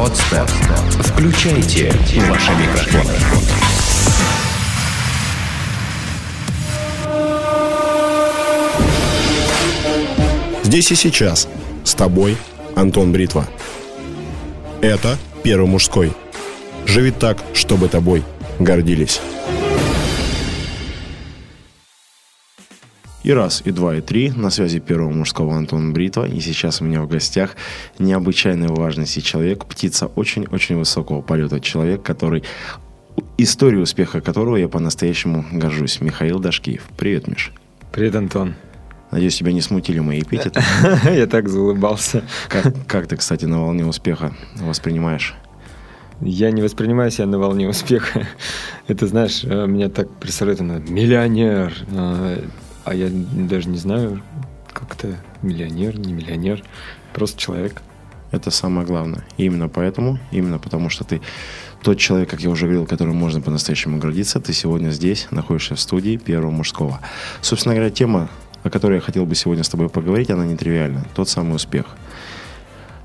Подстер. 0.00 0.46
Включайте 1.04 1.92
ваши 2.26 2.52
микрофоны. 2.52 3.12
Здесь 10.62 10.90
и 10.90 10.94
сейчас. 10.94 11.48
С 11.84 11.92
тобой 11.92 12.38
Антон 12.76 13.12
Бритва. 13.12 13.46
Это 14.80 15.18
Первый 15.42 15.66
мужской. 15.66 16.14
Живи 16.86 17.10
так, 17.10 17.36
чтобы 17.52 17.88
тобой 17.88 18.22
гордились. 18.58 19.20
И 23.30 23.32
раз, 23.32 23.62
и 23.64 23.70
два, 23.70 23.94
и 23.94 24.00
три. 24.00 24.32
На 24.32 24.50
связи 24.50 24.80
первого 24.80 25.12
мужского 25.12 25.54
Антона 25.56 25.92
Бритва. 25.92 26.26
И 26.26 26.40
сейчас 26.40 26.80
у 26.80 26.84
меня 26.84 27.00
в 27.00 27.06
гостях 27.06 27.54
необычайной 28.00 28.66
важности 28.66 29.20
человек, 29.20 29.66
птица 29.66 30.06
очень-очень 30.06 30.76
высокого 30.76 31.22
полета. 31.22 31.60
Человек, 31.60 32.02
который 32.02 32.42
историю 33.38 33.82
успеха 33.82 34.20
которого 34.20 34.56
я 34.56 34.66
по-настоящему 34.66 35.44
горжусь. 35.52 36.00
Михаил 36.00 36.40
Дашкиев. 36.40 36.82
Привет, 36.96 37.28
Миш. 37.28 37.52
Привет, 37.92 38.16
Антон. 38.16 38.56
Надеюсь, 39.12 39.36
тебя 39.36 39.52
не 39.52 39.60
смутили 39.60 40.00
мои 40.00 40.22
эпитеты. 40.22 40.60
Я 41.04 41.28
так 41.28 41.48
заулыбался. 41.48 42.24
Как, 42.48 42.74
как 42.88 43.06
ты, 43.06 43.16
кстати, 43.16 43.44
на 43.44 43.60
волне 43.60 43.86
успеха 43.86 44.34
воспринимаешь? 44.56 45.36
Я 46.20 46.50
не 46.50 46.62
воспринимаю 46.62 47.12
себя 47.12 47.26
на 47.26 47.38
волне 47.38 47.68
успеха. 47.68 48.26
Это, 48.88 49.06
знаешь, 49.06 49.44
э, 49.44 49.66
меня 49.68 49.88
так 49.88 50.10
представляют, 50.18 50.60
миллионер. 50.90 51.72
А, 52.90 52.94
я 52.94 53.08
даже 53.08 53.68
не 53.68 53.78
знаю, 53.78 54.20
как 54.72 54.96
это 54.96 55.16
миллионер, 55.42 55.96
не 55.96 56.12
миллионер. 56.12 56.64
Просто 57.12 57.40
человек. 57.40 57.82
Это 58.32 58.50
самое 58.50 58.84
главное. 58.84 59.24
И 59.36 59.44
именно 59.44 59.68
поэтому, 59.68 60.18
именно 60.32 60.58
потому 60.58 60.90
что 60.90 61.04
ты 61.04 61.20
тот 61.84 61.98
человек, 61.98 62.28
как 62.28 62.40
я 62.40 62.50
уже 62.50 62.66
говорил, 62.66 62.86
которым 62.86 63.14
можно 63.14 63.40
по-настоящему 63.40 63.98
гордиться, 63.98 64.40
ты 64.40 64.52
сегодня 64.52 64.90
здесь, 64.90 65.28
находишься 65.30 65.76
в 65.76 65.80
студии 65.80 66.16
Первого 66.16 66.50
мужского. 66.50 67.00
Собственно 67.42 67.76
говоря, 67.76 67.90
тема 67.92 68.28
о 68.64 68.70
которой 68.70 68.96
я 68.96 69.00
хотел 69.00 69.24
бы 69.24 69.36
сегодня 69.36 69.62
с 69.62 69.68
тобой 69.68 69.88
поговорить, 69.88 70.30
она 70.30 70.44
нетривиальна. 70.44 71.06
Тот 71.14 71.28
самый 71.28 71.54
успех. 71.54 71.86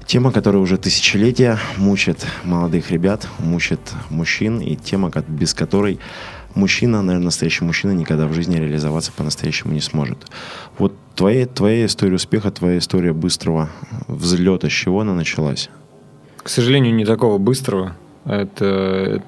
Тема, 0.08 0.32
которая 0.32 0.64
уже 0.64 0.80
тысячелетия 0.80 1.60
мучает 1.78 2.26
молодых 2.44 2.90
ребят, 2.90 3.28
мучает 3.38 3.82
мужчин, 4.10 4.62
и 4.62 4.76
тема, 4.76 5.12
без 5.28 5.54
которой 5.54 6.00
мужчина, 6.56 7.02
наверное, 7.02 7.26
настоящий 7.26 7.64
мужчина 7.64 7.92
никогда 7.92 8.28
в 8.28 8.34
жизни 8.34 8.58
реализоваться 8.58 9.12
по-настоящему 9.12 9.74
не 9.74 9.82
сможет. 9.82 10.26
Вот 10.78 10.94
твоя, 11.16 11.46
твоя 11.46 11.86
история 11.86 12.16
успеха, 12.16 12.52
твоя 12.52 12.78
история 12.80 13.14
быстрого 13.14 13.70
взлета, 14.08 14.70
с 14.70 14.72
чего 14.72 15.02
она 15.02 15.14
началась? 15.14 15.70
К 16.38 16.50
сожалению, 16.50 16.94
не 16.94 17.06
такого 17.06 17.38
быстрого. 17.38 17.96
Это, 18.26 19.22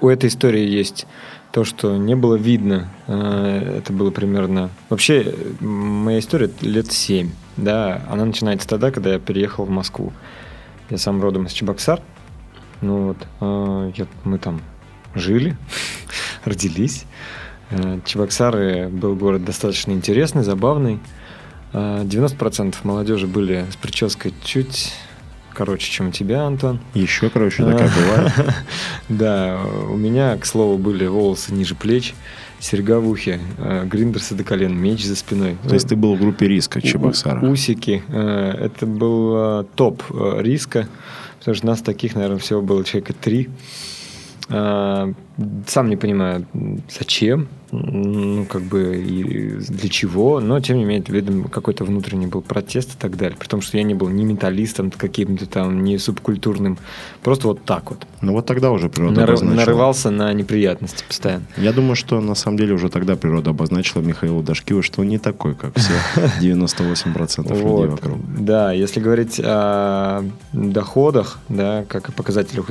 у 0.00 0.08
этой 0.08 0.28
истории 0.28 0.66
есть 0.66 1.06
то, 1.52 1.64
что 1.64 1.96
не 1.96 2.14
было 2.14 2.34
видно, 2.34 2.88
э, 3.06 3.78
это 3.78 3.92
было 3.92 4.10
примерно... 4.10 4.70
Вообще, 4.90 5.34
моя 5.60 6.18
история 6.18 6.50
лет 6.60 6.92
семь, 6.92 7.30
да, 7.56 8.02
она 8.10 8.24
начинается 8.24 8.68
тогда, 8.68 8.90
когда 8.90 9.14
я 9.14 9.18
переехал 9.18 9.64
в 9.64 9.70
Москву. 9.70 10.12
Я 10.90 10.98
сам 10.98 11.22
родом 11.22 11.46
из 11.46 11.52
Чебоксар, 11.52 12.00
ну 12.80 13.08
вот, 13.08 13.16
э, 13.40 13.92
я, 13.96 14.06
мы 14.24 14.38
там 14.38 14.60
жили, 15.18 15.56
родились. 16.44 17.04
Э, 17.70 18.00
Чебоксары 18.04 18.88
был 18.88 19.14
город 19.16 19.44
достаточно 19.44 19.92
интересный, 19.92 20.42
забавный. 20.42 21.00
90% 21.72 22.76
молодежи 22.82 23.26
были 23.26 23.66
с 23.70 23.76
прической 23.76 24.32
чуть 24.42 24.94
короче, 25.58 25.90
чем 25.90 26.08
у 26.08 26.10
тебя, 26.12 26.44
Антон. 26.44 26.78
Еще 26.94 27.30
короче, 27.30 27.64
да, 27.64 27.76
как 27.76 27.90
бывает. 27.92 28.32
Да, 29.08 29.60
у 29.90 29.96
меня, 29.96 30.36
к 30.36 30.46
слову, 30.46 30.78
были 30.78 31.06
волосы 31.06 31.52
ниже 31.52 31.74
плеч, 31.74 32.14
серьга 32.60 33.00
в 33.00 33.08
ухе, 33.08 33.40
э, 33.58 33.84
гриндерсы 33.84 34.36
до 34.36 34.44
колен, 34.44 34.76
меч 34.76 35.04
за 35.04 35.16
спиной. 35.16 35.56
То 35.66 35.74
есть 35.74 35.88
ты 35.88 35.96
был 35.96 36.14
в 36.14 36.20
группе 36.20 36.46
риска 36.46 36.80
Чебоксара? 36.80 37.44
Усики. 37.44 38.04
Э, 38.08 38.52
это 38.66 38.86
был 38.86 39.34
э, 39.36 39.64
топ 39.74 40.02
риска, 40.38 40.88
потому 41.40 41.56
что 41.56 41.66
нас 41.66 41.82
таких, 41.82 42.14
наверное, 42.14 42.38
всего 42.38 42.62
было 42.62 42.84
человека 42.84 43.12
три. 43.12 43.48
Сам 44.48 45.88
не 45.88 45.96
понимаю, 45.96 46.46
зачем, 46.98 47.48
ну, 47.70 48.46
как 48.46 48.62
бы, 48.62 48.96
и 48.96 49.50
для 49.58 49.88
чего, 49.88 50.40
но, 50.40 50.60
тем 50.60 50.78
не 50.78 50.84
менее, 50.84 51.04
видно, 51.08 51.48
какой-то 51.48 51.84
внутренний 51.84 52.26
был 52.26 52.40
протест 52.40 52.94
и 52.94 52.98
так 52.98 53.16
далее. 53.16 53.36
При 53.38 53.46
том, 53.46 53.60
что 53.60 53.76
я 53.76 53.82
не 53.82 53.94
был 53.94 54.08
ни 54.08 54.24
менталистом 54.24 54.90
каким-то 54.90 55.46
там, 55.46 55.84
ни 55.84 55.96
субкультурным, 55.96 56.78
просто 57.22 57.48
вот 57.48 57.64
так 57.64 57.90
вот. 57.90 58.06
Ну, 58.20 58.32
вот 58.32 58.46
тогда 58.46 58.70
уже 58.70 58.88
природа 58.88 59.20
Нар- 59.20 59.30
обозначила. 59.30 59.60
Нарывался 59.60 60.10
на 60.10 60.32
неприятности 60.32 61.04
постоянно. 61.06 61.44
Я 61.56 61.72
думаю, 61.72 61.94
что, 61.94 62.20
на 62.20 62.34
самом 62.34 62.56
деле, 62.56 62.74
уже 62.74 62.88
тогда 62.88 63.16
природа 63.16 63.50
обозначила 63.50 64.02
Михаила 64.02 64.42
Дашкива, 64.42 64.82
что 64.82 65.02
он 65.02 65.08
не 65.08 65.18
такой, 65.18 65.54
как 65.54 65.76
все 65.76 65.92
98% 66.40 67.52
людей 67.52 67.88
вокруг. 67.88 68.18
Да, 68.38 68.72
если 68.72 69.00
говорить 69.00 69.40
о 69.42 70.24
доходах, 70.52 71.38
да, 71.48 71.84
как 71.88 72.08
и 72.08 72.12
показателях 72.12 72.70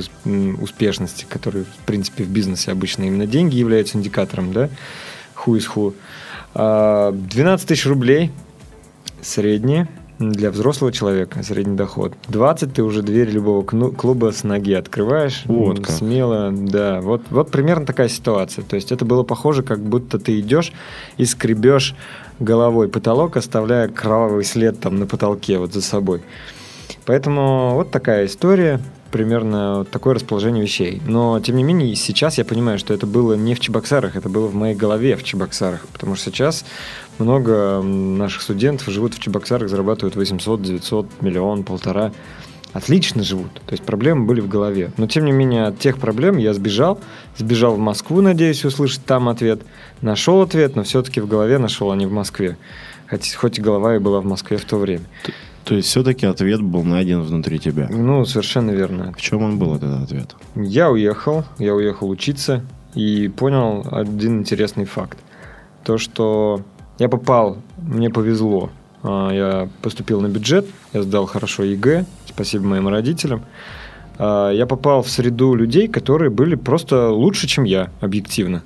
успешности, 0.60 1.26
которые, 1.30 1.66
в 1.66 1.86
принципе, 1.86 2.24
в 2.24 2.30
бизнесе 2.30 2.72
обычно 2.72 3.04
именно 3.04 3.28
деньги 3.28 3.56
являются 3.56 3.98
индикатором, 3.98 4.52
да, 4.54 4.70
who 5.46 5.58
is 5.58 5.68
who. 5.76 5.94
12 6.54 7.68
тысяч 7.68 7.86
рублей 7.86 8.32
средние 9.22 9.88
для 10.20 10.50
взрослого 10.50 10.92
человека, 10.92 11.44
средний 11.44 11.78
доход. 11.78 12.14
20 12.28 12.74
ты 12.74 12.82
уже 12.82 13.04
дверь 13.04 13.30
любого 13.30 13.64
клуба 13.64 14.32
с 14.32 14.44
ноги 14.44 14.74
открываешь. 14.74 15.44
Вот 15.46 15.80
как. 15.86 15.96
Смело, 15.96 16.52
да. 16.52 17.02
Вот, 17.02 17.22
вот 17.30 17.52
примерно 17.52 17.86
такая 17.86 18.10
ситуация. 18.10 18.64
То 18.64 18.76
есть 18.76 18.92
это 18.92 19.06
было 19.06 19.22
похоже, 19.22 19.62
как 19.62 19.80
будто 19.80 20.18
ты 20.18 20.40
идешь 20.40 20.74
и 21.18 21.26
скребешь 21.26 21.96
головой 22.40 22.88
потолок, 22.88 23.38
оставляя 23.38 23.88
кровавый 23.90 24.44
след 24.44 24.80
там 24.80 24.98
на 24.98 25.06
потолке 25.06 25.60
вот 25.60 25.74
за 25.74 25.82
собой. 25.82 26.22
Поэтому 27.06 27.76
вот 27.76 27.92
такая 27.92 28.26
история 28.26 28.80
примерно 29.12 29.86
такое 29.86 30.16
расположение 30.16 30.64
вещей. 30.64 31.02
Но, 31.06 31.40
тем 31.40 31.56
не 31.56 31.64
менее, 31.64 31.96
сейчас 31.96 32.38
я 32.38 32.46
понимаю, 32.46 32.80
что 32.80 32.94
это 32.94 33.06
было 33.06 33.34
не 33.34 33.56
в 33.56 33.60
Чебоксарах, 33.60 34.16
это 34.16 34.30
было 34.30 34.48
в 34.48 34.56
моей 34.56 34.76
голове 34.76 35.16
в 35.16 35.24
Чебоксарах. 35.24 35.86
Потому 35.94 36.16
что 36.16 36.32
сейчас 36.32 36.66
много 37.20 37.82
наших 37.82 38.42
студентов 38.42 38.90
живут 38.90 39.14
в 39.16 39.20
Чебоксарах, 39.20 39.70
зарабатывают 39.70 40.16
800, 40.16 40.62
900, 40.62 41.22
миллион, 41.22 41.64
полтора. 41.64 42.12
Отлично 42.74 43.24
живут. 43.24 43.54
То 43.66 43.72
есть 43.72 43.84
проблемы 43.84 44.26
были 44.26 44.42
в 44.42 44.48
голове. 44.48 44.92
Но, 44.98 45.08
тем 45.08 45.26
не 45.26 45.32
менее, 45.32 45.68
от 45.68 45.80
тех 45.80 45.98
проблем 45.98 46.38
я 46.38 46.54
сбежал. 46.54 47.00
Сбежал 47.38 47.76
в 47.76 47.80
Москву, 47.80 48.22
надеюсь, 48.22 48.64
услышать 48.66 49.04
там 49.06 49.30
ответ. 49.30 49.62
Нашел 50.02 50.42
ответ, 50.42 50.76
но 50.76 50.84
все-таки 50.84 51.22
в 51.22 51.28
голове 51.28 51.58
нашел, 51.58 51.92
а 51.92 51.96
не 51.96 52.06
в 52.06 52.12
Москве. 52.12 52.58
Хоть, 53.10 53.34
хоть 53.34 53.58
и 53.58 53.62
голова 53.62 53.96
и 53.96 54.00
была 54.00 54.20
в 54.20 54.26
Москве 54.26 54.58
в 54.58 54.66
то 54.66 54.78
время. 54.78 55.06
То 55.68 55.76
есть 55.76 55.90
все-таки 55.90 56.26
ответ 56.26 56.62
был 56.62 56.84
найден 56.84 57.22
внутри 57.22 57.60
тебя? 57.60 57.90
Ну, 57.90 58.24
совершенно 58.24 58.72
верно. 58.72 59.12
В 59.12 59.22
чем 59.22 59.44
он 59.44 59.60
был, 59.60 59.76
этот 59.76 60.02
ответ? 60.04 60.34
Я 60.56 60.90
уехал, 60.90 61.44
я 61.60 61.76
уехал 61.76 62.10
учиться 62.10 62.64
и 62.96 63.28
понял 63.28 63.86
один 63.92 64.40
интересный 64.40 64.86
факт. 64.86 65.18
То, 65.84 65.98
что 65.98 66.62
я 67.00 67.10
попал, 67.10 67.58
мне 67.78 68.10
повезло. 68.10 68.70
А, 69.04 69.30
я 69.32 69.70
поступил 69.82 70.22
на 70.22 70.28
бюджет, 70.28 70.66
я 70.94 71.04
сдал 71.04 71.26
хорошо 71.26 71.64
ЕГЭ, 71.64 72.06
спасибо 72.26 72.66
моим 72.66 72.88
родителям. 72.88 73.42
А, 74.18 74.52
я 74.52 74.68
попал 74.68 75.04
в 75.04 75.10
среду 75.10 75.54
людей, 75.54 75.90
которые 75.90 76.30
были 76.30 76.56
просто 76.56 77.10
лучше, 77.10 77.46
чем 77.46 77.66
я, 77.66 77.92
объективно. 78.00 78.64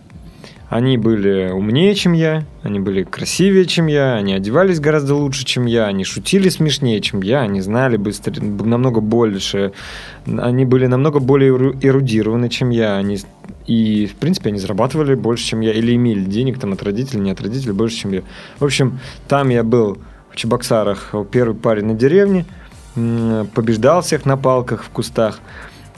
Они 0.71 0.97
были 0.97 1.49
умнее, 1.51 1.93
чем 1.95 2.13
я, 2.13 2.45
они 2.63 2.79
были 2.79 3.03
красивее, 3.03 3.65
чем 3.65 3.87
я, 3.87 4.13
они 4.13 4.33
одевались 4.33 4.79
гораздо 4.79 5.15
лучше, 5.15 5.43
чем 5.43 5.65
я, 5.65 5.87
они 5.87 6.05
шутили 6.05 6.47
смешнее, 6.47 7.01
чем 7.01 7.21
я, 7.21 7.41
они 7.41 7.59
знали 7.59 7.97
быстрее, 7.97 8.41
намного 8.41 9.01
больше, 9.01 9.73
они 10.25 10.63
были 10.63 10.85
намного 10.85 11.19
более 11.19 11.51
эрудированы, 11.51 12.47
чем 12.47 12.69
я, 12.69 12.95
они 12.95 13.19
и, 13.67 14.05
в 14.05 14.15
принципе, 14.15 14.47
они 14.47 14.59
зарабатывали 14.59 15.15
больше, 15.15 15.43
чем 15.43 15.59
я, 15.59 15.73
или 15.73 15.93
имели 15.93 16.23
денег 16.23 16.57
там 16.57 16.71
от 16.71 16.81
родителей, 16.83 17.19
не 17.19 17.31
от 17.31 17.41
родителей, 17.41 17.73
больше, 17.73 17.97
чем 17.97 18.13
я. 18.13 18.21
В 18.57 18.63
общем, 18.63 19.01
там 19.27 19.49
я 19.49 19.63
был 19.65 19.97
в 20.29 20.37
Чебоксарах, 20.37 21.13
первый 21.33 21.53
парень 21.53 21.87
на 21.87 21.95
деревне, 21.95 22.45
побеждал 22.95 24.03
всех 24.03 24.25
на 24.25 24.37
палках 24.37 24.85
в 24.85 24.89
кустах, 24.89 25.41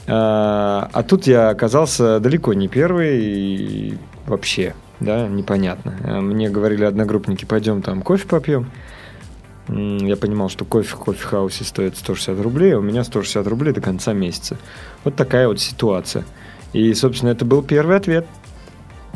а, 0.08 0.90
а 0.92 1.02
тут 1.04 1.28
я 1.28 1.50
оказался 1.50 2.18
далеко 2.18 2.54
не 2.54 2.66
первый, 2.66 3.20
и 3.22 3.94
вообще, 4.26 4.74
да, 5.00 5.28
непонятно. 5.28 5.98
А 6.04 6.20
мне 6.20 6.50
говорили 6.50 6.84
одногруппники, 6.84 7.44
пойдем 7.44 7.82
там 7.82 8.02
кофе 8.02 8.26
попьем. 8.26 8.70
Я 9.68 10.16
понимал, 10.16 10.50
что 10.50 10.64
кофе 10.64 10.88
в 10.88 10.96
кофе-хаусе 10.96 11.64
стоит 11.64 11.96
160 11.96 12.40
рублей, 12.40 12.74
а 12.74 12.78
у 12.78 12.82
меня 12.82 13.02
160 13.02 13.46
рублей 13.46 13.72
до 13.72 13.80
конца 13.80 14.12
месяца. 14.12 14.58
Вот 15.04 15.16
такая 15.16 15.48
вот 15.48 15.58
ситуация. 15.60 16.24
И, 16.74 16.92
собственно, 16.92 17.30
это 17.30 17.44
был 17.44 17.62
первый 17.62 17.96
ответ. 17.96 18.26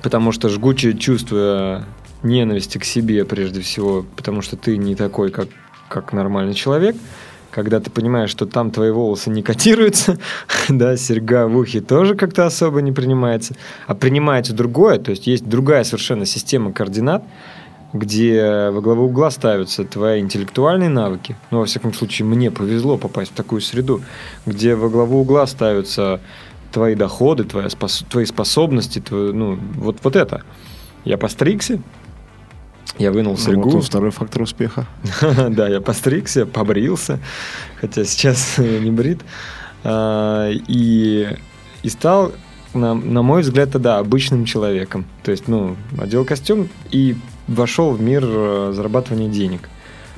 Потому 0.03 0.33
что 0.33 0.49
жгучее 0.49 0.97
чувство 0.97 1.85
ненависти 2.23 2.79
к 2.79 2.85
себе, 2.85 3.25
прежде 3.25 3.61
всего, 3.61 4.07
потому 4.17 4.43
что 4.43 4.57
ты 4.57 4.77
не 4.77 4.95
такой, 4.95 5.31
как, 5.31 5.49
как 5.89 6.13
нормальный 6.13 6.55
человек, 6.55 6.97
когда 7.51 7.81
ты 7.81 7.91
понимаешь, 7.91 8.31
что 8.31 8.47
там 8.47 8.71
твои 8.71 8.91
волосы 8.91 9.31
не 9.31 9.43
котируются, 9.43 10.19
да, 10.69 10.97
серьга 10.97 11.47
в 11.47 11.57
ухе 11.57 11.81
тоже 11.81 12.15
как-то 12.15 12.47
особо 12.47 12.81
не 12.83 12.93
принимается, 12.93 13.55
а 13.87 13.95
принимается 13.95 14.53
другое, 14.53 14.99
то 14.99 15.11
есть 15.11 15.27
есть 15.27 15.49
другая 15.49 15.85
совершенно 15.85 16.27
система 16.27 16.73
координат, 16.73 17.25
где 17.93 18.71
во 18.71 18.81
главу 18.81 19.05
угла 19.05 19.31
ставятся 19.31 19.85
твои 19.85 20.21
интеллектуальные 20.21 20.91
навыки. 20.91 21.37
Ну, 21.51 21.61
во 21.61 21.65
всяком 21.65 21.95
случае, 21.95 22.27
мне 22.27 22.51
повезло 22.51 22.99
попасть 22.99 23.31
в 23.31 23.35
такую 23.35 23.63
среду, 23.63 24.03
где 24.45 24.75
во 24.75 24.91
главу 24.91 25.21
угла 25.21 25.47
ставятся 25.47 26.21
твои 26.71 26.95
доходы, 26.95 27.45
твои, 27.45 27.69
спос 27.71 28.05
твои 28.11 28.27
способности, 28.27 28.99
твои, 28.99 29.33
ну, 29.33 29.59
вот, 29.75 29.99
вот 30.03 30.17
это. 30.17 30.43
Я 31.05 31.17
постригся, 31.17 31.81
я 32.97 33.13
вынул 33.13 33.37
серьгу. 33.37 33.71
Вот 33.71 33.85
второй 33.85 34.11
фактор 34.11 34.43
успеха. 34.43 34.87
да, 35.51 35.69
я 35.69 35.81
постригся, 35.81 36.47
побрился, 36.47 37.19
хотя 37.81 38.05
сейчас 38.05 38.59
не 38.59 38.91
брит. 38.91 39.21
А, 39.85 40.51
и, 40.51 41.29
и 41.83 41.89
стал, 41.89 42.33
на, 42.75 42.95
на 42.95 43.23
мой 43.23 43.43
взгляд, 43.43 43.71
да, 43.71 43.99
обычным 43.99 44.45
человеком. 44.45 45.05
То 45.23 45.31
есть, 45.31 45.49
ну, 45.49 45.77
одел 45.99 46.25
костюм 46.25 46.69
и 46.91 47.17
вошел 47.47 47.93
в 47.93 48.01
мир 48.01 48.25
э, 48.27 48.73
зарабатывания 48.75 49.29
денег. 49.29 49.69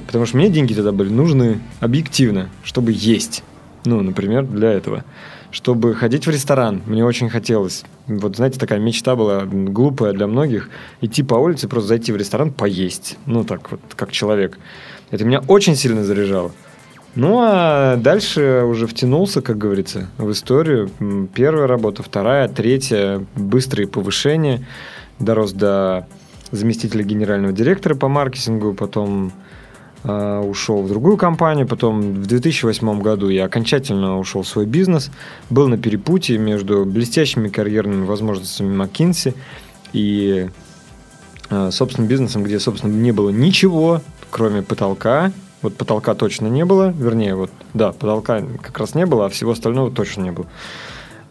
Потому 0.06 0.26
что 0.26 0.37
мне 0.37 0.49
деньги 0.49 0.75
тогда 0.75 0.93
были 0.93 1.11
нужны 1.11 1.61
объективно, 1.81 2.49
чтобы 2.62 2.93
есть. 2.94 3.44
Ну, 3.84 4.00
например, 4.00 4.44
для 4.44 4.72
этого 4.72 5.05
чтобы 5.50 5.94
ходить 5.94 6.26
в 6.26 6.31
ресторан. 6.31 6.82
Мне 6.87 7.05
очень 7.05 7.29
хотелось. 7.29 7.85
Вот, 8.06 8.37
знаете, 8.37 8.58
такая 8.58 8.79
мечта 8.79 9.17
была 9.17 9.44
глупая 9.44 10.12
для 10.12 10.26
многих. 10.26 10.70
Идти 11.00 11.23
по 11.23 11.35
улице, 11.35 11.69
просто 11.69 11.88
зайти 11.88 12.12
в 12.12 12.17
ресторан, 12.17 12.52
поесть. 12.52 13.19
Ну, 13.26 13.44
так 13.44 13.70
вот, 13.70 13.81
как 13.97 14.12
человек. 14.12 14.58
Это 15.11 15.25
меня 15.25 15.41
очень 15.49 15.76
сильно 15.76 16.05
заряжало. 16.05 16.52
Ну, 17.17 17.41
а 17.43 17.97
дальше 17.97 18.62
уже 18.64 18.87
втянулся, 18.87 19.43
как 19.43 19.58
говорится, 19.58 20.08
в 20.17 20.31
историю. 20.31 20.88
Первая 21.35 21.67
работа, 21.67 22.05
вторая, 22.05 22.49
третья, 22.49 23.25
быстрые 23.35 23.88
повышения. 23.88 24.64
Дорос 25.19 25.53
до 25.53 26.06
заместителя 26.53 27.03
генерального 27.03 27.53
директора 27.53 27.94
по 27.96 28.08
маркетингу, 28.08 28.75
потом 28.75 29.32
ушел 30.05 30.82
в 30.82 30.88
другую 30.88 31.17
компанию, 31.17 31.67
потом 31.67 32.00
в 32.00 32.26
2008 32.26 33.02
году 33.02 33.29
я 33.29 33.44
окончательно 33.44 34.19
ушел 34.19 34.43
в 34.43 34.49
свой 34.49 34.64
бизнес, 34.64 35.11
был 35.50 35.69
на 35.69 35.76
перепутье 35.76 36.38
между 36.38 36.85
блестящими 36.87 37.49
карьерными 37.49 38.06
возможностями 38.06 38.75
McKinsey 38.82 39.35
и 39.93 40.49
э, 41.50 41.70
собственным 41.70 42.08
бизнесом, 42.08 42.44
где, 42.44 42.58
собственно, 42.58 42.93
не 42.93 43.12
было 43.12 43.31
ничего, 43.31 44.00
кроме 44.31 44.62
потолка. 44.62 45.32
Вот 45.61 45.76
потолка 45.76 46.14
точно 46.14 46.46
не 46.46 46.64
было, 46.64 46.88
вернее, 46.91 47.35
вот, 47.35 47.50
да, 47.75 47.93
потолка 47.93 48.43
как 48.62 48.79
раз 48.79 48.94
не 48.94 49.05
было, 49.05 49.26
а 49.26 49.29
всего 49.29 49.50
остального 49.50 49.91
точно 49.91 50.23
не 50.23 50.31
было. 50.31 50.46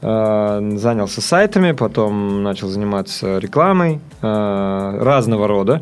Э, 0.03 0.75
занялся 0.75 1.21
сайтами, 1.21 1.71
потом 1.71 2.43
начал 2.43 2.67
заниматься 2.67 3.39
рекламой 3.39 3.99
разного 4.21 5.47
рода 5.47 5.81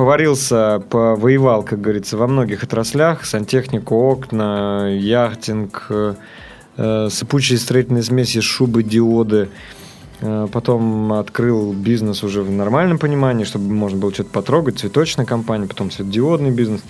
поварился, 0.00 0.82
повоевал, 0.88 1.62
как 1.62 1.82
говорится, 1.82 2.16
во 2.16 2.26
многих 2.26 2.62
отраслях. 2.62 3.26
Сантехнику, 3.26 3.94
окна, 3.96 4.88
яхтинг, 4.88 5.88
э, 6.78 7.08
сыпучие 7.10 7.58
строительные 7.58 8.02
смеси, 8.02 8.40
шубы, 8.40 8.82
диоды. 8.82 9.50
Э, 10.22 10.48
потом 10.50 11.12
открыл 11.12 11.74
бизнес 11.74 12.24
уже 12.24 12.40
в 12.42 12.50
нормальном 12.50 12.98
понимании, 12.98 13.44
чтобы 13.44 13.70
можно 13.74 13.98
было 13.98 14.10
что-то 14.10 14.30
потрогать. 14.30 14.78
Цветочная 14.78 15.26
компания, 15.26 15.66
потом 15.66 15.90
светодиодный 15.90 16.50
бизнес. 16.50 16.80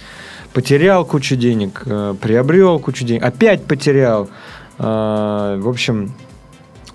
Потерял 0.53 1.05
кучу 1.05 1.35
денег, 1.35 1.83
э, 1.87 2.15
приобрел 2.21 2.79
кучу 2.79 3.05
денег, 3.05 3.25
опять 3.25 3.65
потерял. 3.65 4.29
Э, 4.79 5.59
в 5.61 5.69
общем, 5.69 6.15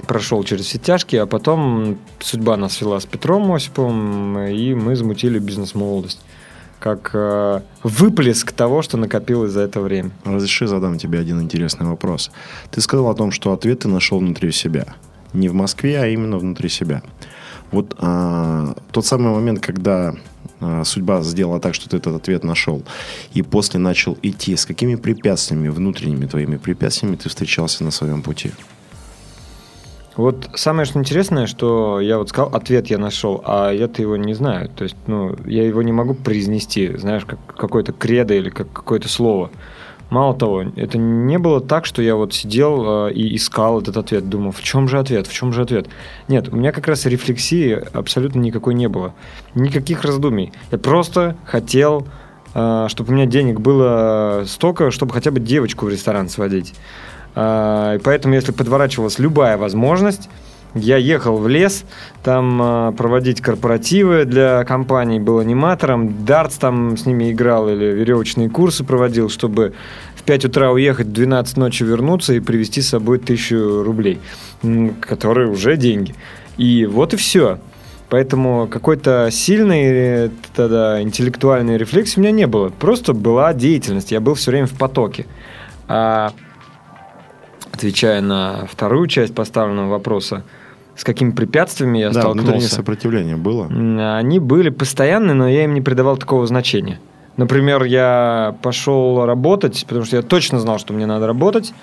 прошел 0.06 0.44
через 0.44 0.66
все 0.66 0.78
тяжкие, 0.78 1.22
а 1.22 1.26
потом 1.26 1.98
судьба 2.20 2.58
нас 2.58 2.74
свела 2.74 3.00
с 3.00 3.06
Петром 3.06 3.52
Осиповым, 3.52 4.40
и 4.40 4.74
мы 4.74 4.96
замутили 4.96 5.40
бизнес-молодость 5.40 6.22
как 6.80 7.12
э, 7.14 7.62
выплеск 7.82 8.52
того, 8.52 8.84
что 8.84 8.98
накопилось 8.98 9.52
за 9.52 9.62
это 9.62 9.82
время. 9.82 10.12
Разреши 10.24 10.68
задам 10.68 11.00
тебе 11.00 11.20
один 11.20 11.42
интересный 11.42 11.88
вопрос. 11.88 12.30
Ты 12.70 12.80
сказал 12.80 13.10
о 13.10 13.16
том, 13.16 13.32
что 13.32 13.54
ответ 13.54 13.80
ты 13.80 13.88
нашел 13.88 14.20
внутри 14.20 14.52
себя. 14.52 14.86
Не 15.34 15.50
в 15.50 15.54
Москве, 15.54 16.00
а 16.00 16.06
именно 16.06 16.38
внутри 16.38 16.70
себя. 16.70 17.02
Вот 17.72 17.96
а, 17.98 18.76
тот 18.92 19.06
самый 19.06 19.34
момент, 19.34 19.62
когда 19.62 20.14
а, 20.60 20.84
судьба 20.84 21.22
сделала 21.24 21.60
так, 21.60 21.74
что 21.74 21.90
ты 21.90 21.98
этот 21.98 22.16
ответ 22.16 22.44
нашел, 22.44 22.84
и 23.34 23.42
после 23.42 23.80
начал 23.80 24.18
идти, 24.22 24.56
с 24.56 24.66
какими 24.66 24.96
препятствиями, 24.96 25.70
внутренними 25.70 26.28
твоими 26.28 26.58
препятствиями 26.58 27.16
ты 27.16 27.30
встречался 27.30 27.84
на 27.84 27.92
своем 27.92 28.22
пути? 28.22 28.52
Вот 30.18 30.50
самое 30.54 30.86
что 30.86 31.00
интересное, 31.00 31.46
что 31.46 32.00
я 32.00 32.18
вот 32.18 32.30
сказал, 32.30 32.56
ответ 32.56 32.88
я 32.88 32.98
нашел, 32.98 33.42
а 33.46 33.72
я-то 33.72 34.02
его 34.02 34.16
не 34.16 34.34
знаю. 34.34 34.70
То 34.70 34.84
есть, 34.84 34.96
ну, 35.08 35.36
я 35.46 35.66
его 35.66 35.82
не 35.82 35.92
могу 35.92 36.14
произнести, 36.14 36.96
знаешь, 36.96 37.26
как 37.26 37.40
какое-то 37.46 37.92
кредо 37.92 38.34
или 38.34 38.50
как 38.50 38.72
какое-то 38.72 39.10
слово. 39.10 39.52
Мало 40.10 40.36
того, 40.36 40.62
это 40.76 40.98
не 40.98 41.38
было 41.40 41.60
так, 41.60 41.86
что 41.86 42.02
я 42.02 42.16
вот 42.16 42.34
сидел 42.34 43.08
э, 43.08 43.14
и 43.14 43.36
искал 43.36 43.82
этот 43.82 43.98
ответ, 43.98 44.30
думал, 44.30 44.52
в 44.52 44.62
чем 44.62 44.88
же 44.88 45.00
ответ, 45.00 45.26
в 45.26 45.34
чем 45.34 45.52
же 45.52 45.64
ответ. 45.64 45.88
Нет, 46.28 46.48
у 46.50 46.56
меня 46.56 46.72
как 46.72 46.88
раз 46.88 47.06
рефлексии 47.06 47.84
абсолютно 47.92 48.40
никакой 48.40 48.76
не 48.76 48.88
было. 48.88 49.16
Никаких 49.56 50.04
раздумий. 50.04 50.54
Я 50.72 50.78
просто 50.78 51.36
хотел, 51.46 52.08
э, 52.54 52.86
чтобы 52.88 53.12
у 53.12 53.16
меня 53.16 53.26
денег 53.26 53.60
было 53.60 54.44
столько, 54.46 54.92
чтобы 54.92 55.12
хотя 55.12 55.32
бы 55.32 55.40
девочку 55.40 55.88
в 55.88 55.90
ресторан 55.90 56.30
сводить. 56.30 56.76
А, 57.36 57.96
и 57.96 58.00
поэтому, 58.00 58.34
если 58.34 58.52
подворачивалась 58.52 59.20
любая 59.20 59.58
возможность, 59.58 60.30
я 60.76 60.98
ехал 60.98 61.38
в 61.38 61.48
лес, 61.48 61.86
там 62.22 62.62
э, 62.62 62.92
проводить 62.98 63.40
корпоративы 63.40 64.26
для 64.26 64.66
компаний, 64.66 65.22
был 65.22 65.40
аниматором, 65.40 66.26
дартс 66.26 66.58
там 66.58 66.98
с 66.98 67.06
ними 67.06 67.32
играл 67.32 67.70
или 67.70 67.86
веревочные 67.86 68.50
курсы 68.50 68.84
проводил, 68.84 69.30
чтобы 69.30 69.74
в 70.16 70.24
5 70.24 70.46
утра 70.46 70.72
уехать, 70.72 71.08
в 71.08 71.14
12 71.14 71.58
ночи 71.58 71.84
вернуться 71.84 72.34
и 72.34 72.42
привезти 72.42 72.82
с 72.82 72.90
собой 72.90 73.20
тысячу 73.20 73.84
рублей, 73.84 74.20
которые 75.00 75.50
уже 75.50 75.78
деньги. 75.78 76.14
И 76.58 76.86
вот 76.86 77.14
и 77.14 77.18
все. 77.18 77.60
Поэтому 78.10 78.68
какой-то 78.68 79.30
сильный 79.32 79.84
э, 79.84 80.30
тогда 80.54 81.02
интеллектуальный 81.02 81.78
рефлекс 81.78 82.18
у 82.18 82.20
меня 82.20 82.32
не 82.32 82.48
было. 82.48 82.68
Просто 82.68 83.14
была 83.14 83.54
деятельность, 83.54 84.12
я 84.12 84.20
был 84.20 84.34
все 84.34 84.52
время 84.52 84.68
в 84.68 84.74
потоке. 84.74 85.26
А 85.88 86.34
отвечая 87.72 88.22
на 88.22 88.66
вторую 88.72 89.08
часть 89.08 89.34
поставленного 89.34 89.90
вопроса, 89.90 90.44
с 90.96 91.04
какими 91.04 91.32
препятствиями 91.32 92.00
я 92.00 92.10
да, 92.10 92.22
столкнулся. 92.22 92.42
внутреннее 92.44 92.70
сопротивление 92.70 93.36
было? 93.36 93.68
Они 94.18 94.40
были 94.40 94.70
постоянные, 94.70 95.34
но 95.34 95.48
я 95.48 95.66
им 95.66 95.74
не 95.74 95.82
придавал 95.82 96.18
такого 96.18 96.48
значения. 96.48 97.00
Например, 97.38 97.84
я 97.84 98.56
пошел 98.62 99.26
работать, 99.26 99.86
потому 99.88 100.06
что 100.06 100.16
я 100.16 100.22
точно 100.22 100.60
знал, 100.60 100.80
что 100.80 100.94
мне 100.94 101.06
надо 101.06 101.28
работать, 101.28 101.74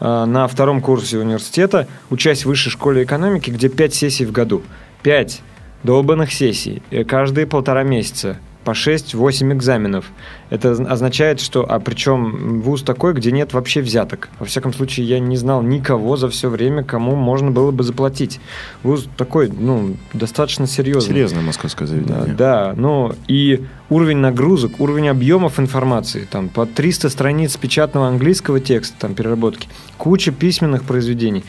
э, 0.00 0.24
на 0.26 0.46
втором 0.48 0.82
курсе 0.82 1.18
университета, 1.18 1.88
учась 2.10 2.42
в 2.42 2.46
высшей 2.46 2.70
школе 2.70 3.04
экономики, 3.04 3.50
где 3.50 3.70
5 3.70 3.94
сессий 3.94 4.26
в 4.26 4.32
году. 4.32 4.62
5 5.02 5.40
долбанных 5.82 6.32
сессий, 6.32 6.82
э, 6.90 7.04
каждые 7.04 7.46
полтора 7.46 7.84
месяца 7.84 8.36
по 8.64 8.72
6-8 8.72 9.52
экзаменов. 9.54 10.06
Это 10.50 10.72
означает, 10.72 11.40
что... 11.40 11.64
А 11.68 11.78
причем 11.80 12.60
вуз 12.60 12.82
такой, 12.82 13.14
где 13.14 13.32
нет 13.32 13.52
вообще 13.52 13.80
взяток. 13.80 14.28
Во 14.38 14.46
всяком 14.46 14.72
случае, 14.72 15.06
я 15.06 15.20
не 15.20 15.36
знал 15.36 15.62
никого 15.62 16.16
за 16.16 16.28
все 16.28 16.48
время, 16.48 16.82
кому 16.82 17.16
можно 17.16 17.50
было 17.50 17.70
бы 17.70 17.82
заплатить. 17.82 18.40
Вуз 18.82 19.08
такой, 19.16 19.48
ну, 19.48 19.96
достаточно 20.12 20.66
серьезный. 20.66 21.14
Серьезное 21.14 21.42
московское 21.42 21.86
заведение. 21.86 22.24
Да, 22.26 22.34
да, 22.34 22.74
ну 22.76 23.14
и 23.26 23.64
уровень 23.90 24.18
нагрузок, 24.18 24.80
уровень 24.80 25.08
объемов 25.08 25.58
информации, 25.58 26.26
там 26.30 26.48
по 26.48 26.66
300 26.66 27.08
страниц 27.08 27.56
печатного 27.56 28.08
английского 28.08 28.60
текста, 28.60 28.96
там 28.98 29.14
переработки, 29.14 29.68
куча 29.96 30.32
письменных 30.32 30.84
произведений. 30.84 31.44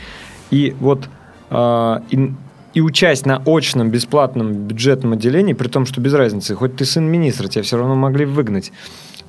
И 0.51 0.75
вот 0.80 1.08
э, 1.50 2.00
и 2.12 2.32
учась 2.76 3.26
на 3.26 3.42
очном 3.46 3.90
бесплатном 3.90 4.54
бюджетном 4.54 5.14
отделении, 5.14 5.54
при 5.54 5.68
том, 5.68 5.86
что 5.86 6.02
без 6.02 6.14
разницы, 6.14 6.56
хоть 6.56 6.76
ты 6.76 6.86
сын 6.86 7.04
министра, 7.04 7.48
тебя 7.48 7.64
все 7.64 7.78
равно 7.78 7.96
могли 7.96 8.26
выгнать. 8.26 8.72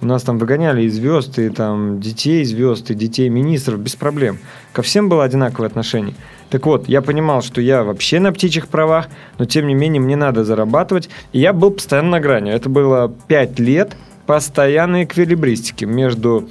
У 0.02 0.06
нас 0.06 0.22
там 0.22 0.38
выгоняли 0.38 0.82
и 0.82 0.88
звезд, 0.88 1.38
и 1.38 1.50
там 1.50 2.00
детей 2.00 2.42
звезд, 2.44 2.90
и 2.90 2.94
детей 2.94 3.28
министров, 3.28 3.80
без 3.80 3.96
проблем. 3.96 4.38
Ко 4.72 4.82
всем 4.82 5.08
было 5.08 5.24
одинаковое 5.24 5.68
отношение. 5.68 6.14
Так 6.48 6.66
вот, 6.66 6.88
я 6.88 7.02
понимал, 7.02 7.42
что 7.42 7.60
я 7.60 7.84
вообще 7.84 8.18
на 8.18 8.32
птичьих 8.32 8.68
правах, 8.68 9.08
но 9.38 9.44
тем 9.44 9.66
не 9.66 9.74
менее 9.74 10.00
мне 10.00 10.16
надо 10.16 10.42
зарабатывать. 10.42 11.10
И 11.32 11.38
я 11.38 11.52
был 11.52 11.70
постоянно 11.70 12.10
на 12.10 12.20
грани. 12.20 12.50
Это 12.50 12.68
было 12.68 13.12
пять 13.28 13.58
лет 13.58 13.96
постоянной 14.26 15.04
эквилибристики 15.04 15.84
между 15.84 16.48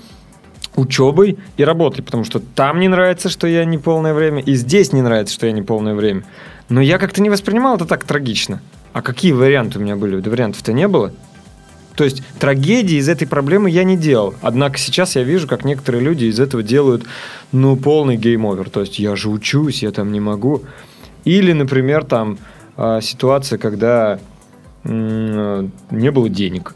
учебой 0.80 1.38
и 1.58 1.64
работой, 1.64 2.02
потому 2.02 2.24
что 2.24 2.40
там 2.40 2.80
не 2.80 2.88
нравится, 2.88 3.30
что 3.30 3.48
я 3.48 3.66
не 3.66 3.78
полное 3.78 4.14
время, 4.14 4.42
и 4.42 4.56
здесь 4.56 4.94
не 4.94 5.02
нравится, 5.02 5.34
что 5.34 5.46
я 5.46 5.52
не 5.52 5.62
полное 5.62 5.94
время. 5.94 6.24
Но 6.70 6.82
я 6.82 6.98
как-то 6.98 7.22
не 7.22 7.30
воспринимал 7.30 7.76
это 7.76 7.86
так 7.86 8.04
трагично. 8.04 8.62
А 8.94 9.02
какие 9.02 9.32
варианты 9.32 9.80
у 9.80 9.82
меня 9.82 9.96
были? 9.96 10.20
Да 10.20 10.30
вариантов-то 10.30 10.74
не 10.74 10.88
было. 10.88 11.14
То 11.96 12.06
есть 12.06 12.24
трагедии 12.40 12.98
из 12.98 13.10
этой 13.10 13.28
проблемы 13.28 13.70
я 13.70 13.84
не 13.84 13.98
делал. 13.98 14.34
Однако 14.42 14.78
сейчас 14.78 15.16
я 15.16 15.24
вижу, 15.24 15.48
как 15.48 15.66
некоторые 15.66 16.02
люди 16.02 16.26
из 16.26 16.40
этого 16.40 16.64
делают, 16.64 17.04
ну, 17.52 17.76
полный 17.76 18.16
game 18.16 18.40
over. 18.40 18.70
То 18.70 18.82
есть 18.82 19.00
я 19.00 19.16
же 19.16 19.30
учусь, 19.30 19.84
я 19.84 19.92
там 19.92 20.12
не 20.12 20.22
могу. 20.22 20.64
Или, 21.26 21.52
например, 21.52 22.06
там 22.06 22.38
а, 22.78 23.02
ситуация, 23.02 23.60
когда 23.60 24.20
м, 24.86 25.74
не 25.92 26.10
было 26.12 26.30
денег. 26.30 26.74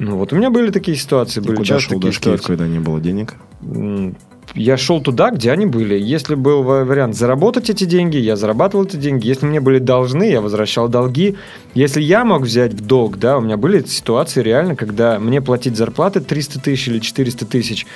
Ну, 0.00 0.16
вот 0.16 0.32
у 0.32 0.36
меня 0.36 0.50
были 0.50 0.70
такие 0.70 0.96
ситуации. 0.96 1.40
Были 1.40 1.56
куда 1.56 1.66
часто 1.66 1.90
шел 1.90 2.00
такие 2.00 2.00
до 2.00 2.06
Киев, 2.06 2.14
ситуации. 2.40 2.46
когда 2.46 2.66
не 2.66 2.78
было 2.80 3.00
денег? 3.00 3.34
Я 4.54 4.76
шел 4.76 5.00
туда, 5.00 5.30
где 5.30 5.52
они 5.52 5.66
были. 5.66 5.94
Если 5.96 6.34
был 6.34 6.62
ва- 6.62 6.84
вариант 6.84 7.14
заработать 7.14 7.70
эти 7.70 7.84
деньги, 7.84 8.16
я 8.16 8.34
зарабатывал 8.34 8.84
эти 8.86 8.96
деньги. 8.96 9.28
Если 9.28 9.46
мне 9.46 9.60
были 9.60 9.78
должны, 9.78 10.24
я 10.24 10.40
возвращал 10.40 10.88
долги. 10.88 11.36
Если 11.74 12.00
я 12.02 12.24
мог 12.24 12.42
взять 12.42 12.72
в 12.72 12.84
долг, 12.84 13.18
да, 13.18 13.36
у 13.38 13.42
меня 13.42 13.56
были 13.56 13.84
ситуации 13.84 14.42
реально, 14.42 14.74
когда 14.74 15.20
мне 15.20 15.40
платить 15.40 15.76
зарплаты 15.76 16.20
300 16.20 16.60
тысяч 16.60 16.88
или 16.88 16.98
400 16.98 17.44
тысяч, 17.46 17.86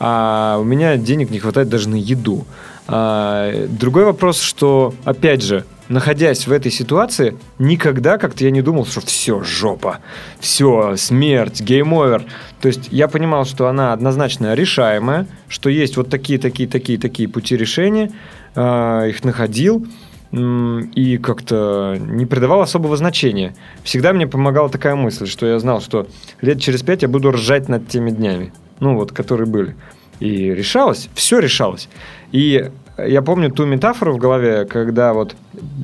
а 0.00 0.58
у 0.60 0.64
меня 0.64 0.96
денег 0.96 1.30
не 1.30 1.38
хватает 1.38 1.68
даже 1.68 1.88
на 1.88 1.94
еду. 1.96 2.44
А, 2.88 3.66
другой 3.68 4.04
вопрос, 4.04 4.40
что, 4.40 4.92
опять 5.04 5.42
же, 5.42 5.64
находясь 5.92 6.46
в 6.46 6.52
этой 6.52 6.72
ситуации, 6.72 7.36
никогда 7.58 8.18
как-то 8.18 8.44
я 8.44 8.50
не 8.50 8.62
думал, 8.62 8.86
что 8.86 9.00
все, 9.00 9.42
жопа, 9.42 9.98
все, 10.40 10.96
смерть, 10.96 11.60
game 11.60 11.88
over. 11.88 12.24
То 12.60 12.68
есть 12.68 12.88
я 12.90 13.08
понимал, 13.08 13.44
что 13.44 13.68
она 13.68 13.92
однозначно 13.92 14.54
решаемая, 14.54 15.26
что 15.48 15.68
есть 15.68 15.96
вот 15.96 16.08
такие, 16.08 16.38
такие, 16.38 16.68
такие, 16.68 16.98
такие 16.98 17.28
пути 17.28 17.56
решения, 17.56 18.10
а, 18.54 19.06
их 19.06 19.22
находил 19.22 19.86
и 20.32 21.18
как-то 21.22 21.98
не 22.00 22.24
придавал 22.24 22.62
особого 22.62 22.96
значения. 22.96 23.54
Всегда 23.84 24.14
мне 24.14 24.26
помогала 24.26 24.70
такая 24.70 24.94
мысль, 24.94 25.26
что 25.26 25.44
я 25.44 25.58
знал, 25.58 25.82
что 25.82 26.06
лет 26.40 26.58
через 26.58 26.82
пять 26.82 27.02
я 27.02 27.08
буду 27.08 27.32
ржать 27.32 27.68
над 27.68 27.86
теми 27.88 28.10
днями, 28.10 28.50
ну 28.80 28.96
вот, 28.96 29.12
которые 29.12 29.46
были. 29.46 29.76
И 30.20 30.54
решалось, 30.54 31.10
все 31.14 31.38
решалось. 31.38 31.90
И 32.30 32.70
я 32.98 33.22
помню 33.22 33.50
ту 33.50 33.64
метафору 33.66 34.12
в 34.14 34.18
голове, 34.18 34.64
когда 34.64 35.12
вот 35.12 35.34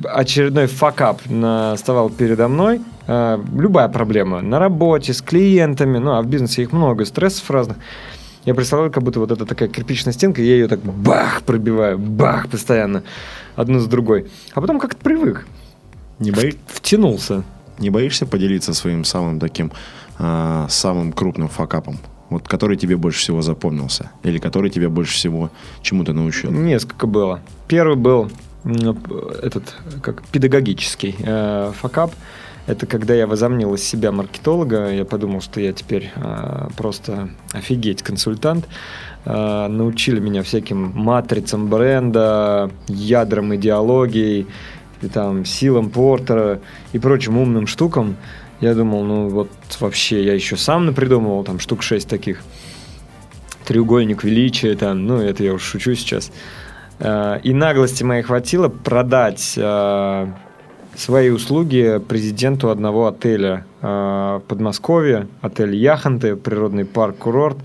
очередной 0.03 0.67
факап 0.67 1.21
вставал 1.75 2.09
передо 2.09 2.47
мной, 2.47 2.81
э, 3.07 3.39
любая 3.57 3.87
проблема 3.89 4.41
на 4.41 4.59
работе, 4.59 5.13
с 5.13 5.21
клиентами, 5.21 5.97
ну 5.97 6.11
а 6.11 6.21
в 6.21 6.27
бизнесе 6.27 6.61
их 6.63 6.71
много, 6.71 7.05
стрессов 7.05 7.49
разных. 7.51 7.77
Я 8.45 8.55
представляю, 8.55 8.91
как 8.91 9.03
будто 9.03 9.19
вот 9.19 9.31
это 9.31 9.45
такая 9.45 9.67
кирпичная 9.69 10.13
стенка, 10.13 10.41
я 10.41 10.53
ее 10.53 10.67
так 10.67 10.79
бах 10.79 11.41
пробиваю, 11.43 11.97
бах 11.99 12.47
постоянно, 12.47 13.03
одну 13.55 13.79
за 13.79 13.89
другой. 13.89 14.27
А 14.53 14.61
потом 14.61 14.79
как-то 14.79 15.01
привык, 15.03 15.45
Не, 16.19 16.31
бои- 16.31 16.57
втянулся. 16.67 17.43
не 17.79 17.89
боишься 17.89 18.25
поделиться 18.25 18.73
своим 18.73 19.03
самым 19.03 19.39
таким, 19.39 19.71
а, 20.17 20.67
самым 20.69 21.11
крупным 21.11 21.49
факапом? 21.49 21.97
Вот 22.29 22.47
который 22.47 22.77
тебе 22.77 22.95
больше 22.95 23.19
всего 23.19 23.41
запомнился? 23.41 24.11
Или 24.23 24.37
который 24.37 24.69
тебя 24.69 24.89
больше 24.89 25.13
всего 25.13 25.49
чему-то 25.81 26.13
научил? 26.13 26.51
Несколько 26.51 27.07
было. 27.07 27.41
Первый 27.67 27.95
был 27.95 28.29
м, 28.63 28.97
этот 29.41 29.75
как 30.01 30.23
педагогический 30.27 31.15
э, 31.19 31.71
факап. 31.75 32.13
Это 32.67 32.85
когда 32.85 33.15
я 33.15 33.25
возомнил 33.25 33.73
из 33.73 33.83
себя 33.83 34.11
маркетолога, 34.11 34.91
я 34.91 35.03
подумал, 35.03 35.41
что 35.41 35.59
я 35.59 35.73
теперь 35.73 36.11
э, 36.15 36.67
просто 36.77 37.29
офигеть 37.51 38.03
консультант. 38.03 38.67
Э, 39.25 39.67
научили 39.67 40.19
меня 40.19 40.43
всяким 40.43 40.91
матрицам 40.93 41.67
бренда, 41.67 42.69
ядрам 42.87 43.55
идеологии, 43.55 44.45
и 45.01 45.07
там 45.07 45.45
силам 45.45 45.89
Портера 45.89 46.59
и 46.93 46.99
прочим 46.99 47.37
умным 47.37 47.65
штукам. 47.65 48.17
Я 48.61 48.73
думал, 48.75 49.03
ну 49.03 49.29
вот 49.29 49.49
вообще 49.79 50.23
я 50.23 50.33
еще 50.33 50.57
сам 50.57 50.85
напридумывал 50.85 51.43
там 51.43 51.59
штук 51.59 51.81
шесть 51.83 52.09
таких 52.09 52.41
треугольник 53.65 54.23
величия, 54.23 54.75
там, 54.75 55.05
ну, 55.05 55.17
это 55.21 55.43
я 55.43 55.53
уж 55.53 55.61
шучу 55.63 55.93
сейчас. 55.95 56.31
Э, 56.99 57.39
И 57.43 57.53
наглости 57.53 58.03
моей 58.03 58.23
хватило 58.23 58.67
продать 58.67 59.53
э, 59.55 60.27
свои 60.95 61.29
услуги 61.29 62.01
президенту 62.07 62.69
одного 62.69 63.07
отеля 63.07 63.65
в 63.81 64.41
Подмосковье, 64.47 65.27
отель 65.41 65.75
Яхонты, 65.75 66.35
природный 66.35 66.83
парк 66.83 67.17
Курорт. 67.17 67.57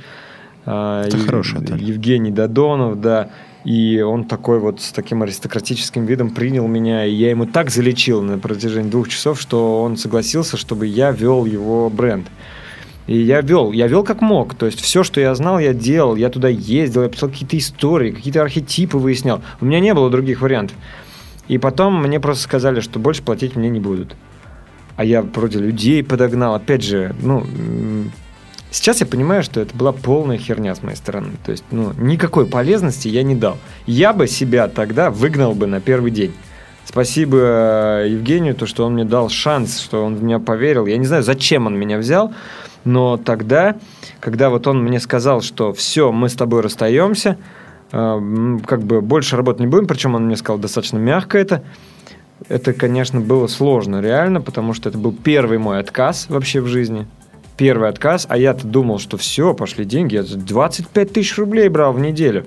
Э, 0.66 1.04
Это 1.08 1.16
Ев- 1.16 1.26
хороший 1.26 1.58
отель. 1.60 1.82
Евгений 1.82 2.30
Додонов, 2.30 3.00
да. 3.00 3.30
И 3.64 4.02
он 4.02 4.25
такой 4.25 4.59
вот 4.59 4.83
с 4.83 4.92
таким 4.92 5.23
аристократическим 5.23 6.04
видом 6.04 6.30
принял 6.30 6.66
меня, 6.68 7.06
и 7.06 7.12
я 7.12 7.30
ему 7.30 7.47
так 7.47 7.71
залечил 7.71 8.21
на 8.21 8.38
протяжении 8.38 8.90
двух 8.90 9.09
часов, 9.09 9.40
что 9.40 9.83
он 9.83 9.97
согласился, 9.97 10.59
чтобы 10.59 10.87
я 10.87 11.12
вел 11.12 11.47
его 11.47 11.88
бренд. 11.88 12.26
И 13.06 13.18
я 13.18 13.40
вел, 13.40 13.73
я 13.73 13.87
вел 13.87 14.02
как 14.02 14.21
мог. 14.21 14.54
То 14.54 14.66
есть 14.66 14.80
все, 14.80 15.02
что 15.02 15.21
я 15.21 15.35
знал, 15.35 15.59
я 15.59 15.75
делал. 15.75 16.16
Я 16.16 16.30
туда 16.30 16.49
ездил, 16.49 17.02
я 17.02 17.09
писал 17.09 17.28
какие-то 17.28 17.56
истории, 17.59 18.12
какие-то 18.12 18.42
архетипы 18.42 18.97
выяснял. 18.97 19.42
У 19.61 19.66
меня 19.66 19.80
не 19.80 19.92
было 19.92 20.11
других 20.11 20.40
вариантов. 20.40 20.76
И 21.49 21.59
потом 21.59 22.02
мне 22.02 22.21
просто 22.21 22.44
сказали, 22.44 22.80
что 22.80 22.99
больше 22.99 23.23
платить 23.23 23.56
мне 23.56 23.68
не 23.68 23.80
будут. 23.80 24.16
А 24.97 25.04
я 25.04 25.23
вроде 25.23 25.59
людей 25.59 26.02
подогнал. 26.02 26.54
Опять 26.54 26.83
же, 26.83 27.14
ну, 27.21 27.44
сейчас 28.74 29.00
я 29.00 29.06
понимаю, 29.06 29.42
что 29.42 29.60
это 29.60 29.74
была 29.76 29.92
полная 29.92 30.36
херня 30.36 30.74
с 30.74 30.82
моей 30.82 30.96
стороны. 30.96 31.32
То 31.44 31.52
есть, 31.52 31.64
ну, 31.70 31.92
никакой 31.96 32.46
полезности 32.46 33.08
я 33.08 33.22
не 33.22 33.34
дал. 33.34 33.56
Я 33.86 34.12
бы 34.12 34.26
себя 34.26 34.68
тогда 34.68 35.10
выгнал 35.10 35.54
бы 35.54 35.66
на 35.66 35.80
первый 35.80 36.10
день. 36.10 36.32
Спасибо 36.84 37.38
э, 37.38 38.08
Евгению, 38.10 38.54
то, 38.54 38.66
что 38.66 38.84
он 38.84 38.94
мне 38.94 39.04
дал 39.04 39.30
шанс, 39.30 39.80
что 39.80 40.04
он 40.04 40.16
в 40.16 40.22
меня 40.22 40.38
поверил. 40.38 40.86
Я 40.86 40.98
не 40.98 41.06
знаю, 41.06 41.22
зачем 41.22 41.66
он 41.66 41.78
меня 41.78 41.96
взял, 41.96 42.34
но 42.84 43.16
тогда, 43.16 43.76
когда 44.20 44.50
вот 44.50 44.66
он 44.66 44.82
мне 44.82 45.00
сказал, 45.00 45.40
что 45.40 45.72
все, 45.72 46.12
мы 46.12 46.28
с 46.28 46.34
тобой 46.34 46.60
расстаемся, 46.60 47.38
э, 47.90 48.58
как 48.66 48.82
бы 48.82 49.00
больше 49.00 49.36
работать 49.36 49.60
не 49.60 49.66
будем, 49.66 49.86
причем 49.86 50.14
он 50.14 50.26
мне 50.26 50.36
сказал 50.36 50.58
достаточно 50.58 50.98
мягко 50.98 51.38
это, 51.38 51.64
это, 52.48 52.74
конечно, 52.74 53.20
было 53.20 53.46
сложно 53.46 54.02
реально, 54.02 54.42
потому 54.42 54.74
что 54.74 54.90
это 54.90 54.98
был 54.98 55.12
первый 55.12 55.56
мой 55.56 55.78
отказ 55.78 56.26
вообще 56.28 56.60
в 56.60 56.66
жизни. 56.66 57.06
Первый 57.56 57.88
отказ, 57.88 58.26
а 58.28 58.37
я-то 58.37 58.66
думал, 58.66 58.99
что 58.99 59.16
все, 59.16 59.54
пошли 59.54 59.84
деньги. 59.84 60.16
Я 60.16 60.25
25 60.25 61.12
тысяч 61.12 61.38
рублей 61.38 61.68
брал 61.68 61.92
в 61.92 62.00
неделю 62.00 62.46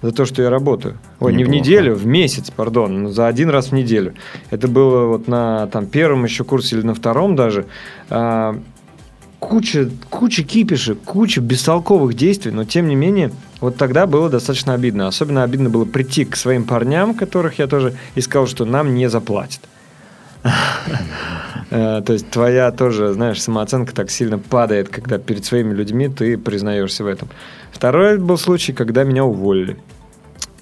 за 0.00 0.12
то, 0.12 0.24
что 0.26 0.42
я 0.42 0.50
работаю. 0.50 0.98
Ой, 1.18 1.32
не 1.32 1.44
в 1.44 1.48
Неплохо. 1.48 1.58
неделю, 1.58 1.94
в 1.94 2.06
месяц, 2.06 2.50
пардон, 2.50 3.08
за 3.12 3.26
один 3.26 3.50
раз 3.50 3.68
в 3.68 3.72
неделю. 3.72 4.14
Это 4.50 4.68
было 4.68 5.06
вот 5.06 5.28
на 5.28 5.66
там, 5.68 5.86
первом 5.86 6.24
еще 6.24 6.44
курсе 6.44 6.76
или 6.76 6.86
на 6.86 6.94
втором 6.94 7.36
даже. 7.36 7.66
А, 8.10 8.56
куча, 9.40 9.90
куча 10.10 10.42
кипиша, 10.44 10.94
куча 10.94 11.40
бестолковых 11.40 12.14
действий, 12.14 12.50
но 12.50 12.64
тем 12.64 12.86
не 12.88 12.94
менее, 12.94 13.32
вот 13.60 13.76
тогда 13.76 14.06
было 14.06 14.28
достаточно 14.28 14.74
обидно. 14.74 15.08
Особенно 15.08 15.42
обидно 15.42 15.70
было 15.70 15.84
прийти 15.84 16.24
к 16.24 16.36
своим 16.36 16.64
парням, 16.64 17.14
которых 17.14 17.58
я 17.58 17.66
тоже 17.66 17.94
искал, 18.14 18.46
что 18.46 18.64
нам 18.64 18.94
не 18.94 19.08
заплатят. 19.08 19.60
Э, 21.70 22.02
То 22.04 22.12
есть 22.12 22.30
твоя 22.30 22.70
тоже, 22.70 23.12
знаешь, 23.14 23.42
самооценка 23.42 23.94
так 23.94 24.10
сильно 24.10 24.38
падает, 24.38 24.88
когда 24.88 25.18
перед 25.18 25.44
своими 25.44 25.72
людьми 25.74 26.08
ты 26.08 26.38
признаешься 26.38 27.04
в 27.04 27.06
этом. 27.06 27.28
Второй 27.72 28.18
был 28.18 28.38
случай, 28.38 28.72
когда 28.72 29.02
меня 29.04 29.24
уволили. 29.24 29.76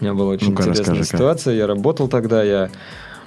У 0.01 0.05
меня 0.05 0.15
была 0.15 0.31
очень 0.31 0.51
Ну-ка, 0.51 0.63
интересная 0.63 1.03
ситуация. 1.05 1.55
Я 1.55 1.67
работал 1.67 2.09
тогда, 2.09 2.43
я... 2.43 2.65
э, 2.65 2.71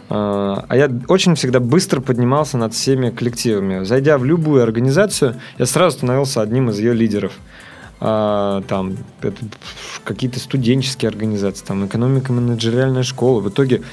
А 0.09 0.67
я 0.75 0.89
очень 1.07 1.35
всегда 1.35 1.59
быстро 1.59 2.01
поднимался 2.01 2.57
над 2.57 2.73
всеми 2.73 3.09
коллективами. 3.11 3.83
Зайдя 3.83 4.17
в 4.17 4.25
любую 4.25 4.63
организацию, 4.63 5.35
я 5.57 5.65
сразу 5.65 5.97
становился 5.97 6.41
одним 6.41 6.69
из 6.69 6.79
ее 6.79 6.93
лидеров. 6.93 7.33
А, 8.01 8.61
там 8.67 8.97
какие-то 10.03 10.39
студенческие 10.39 11.09
организации, 11.09 11.63
там 11.65 11.85
экономика 11.85 12.33
менеджериальная 12.33 13.03
школа. 13.03 13.39
В 13.39 13.47
итоге, 13.49 13.83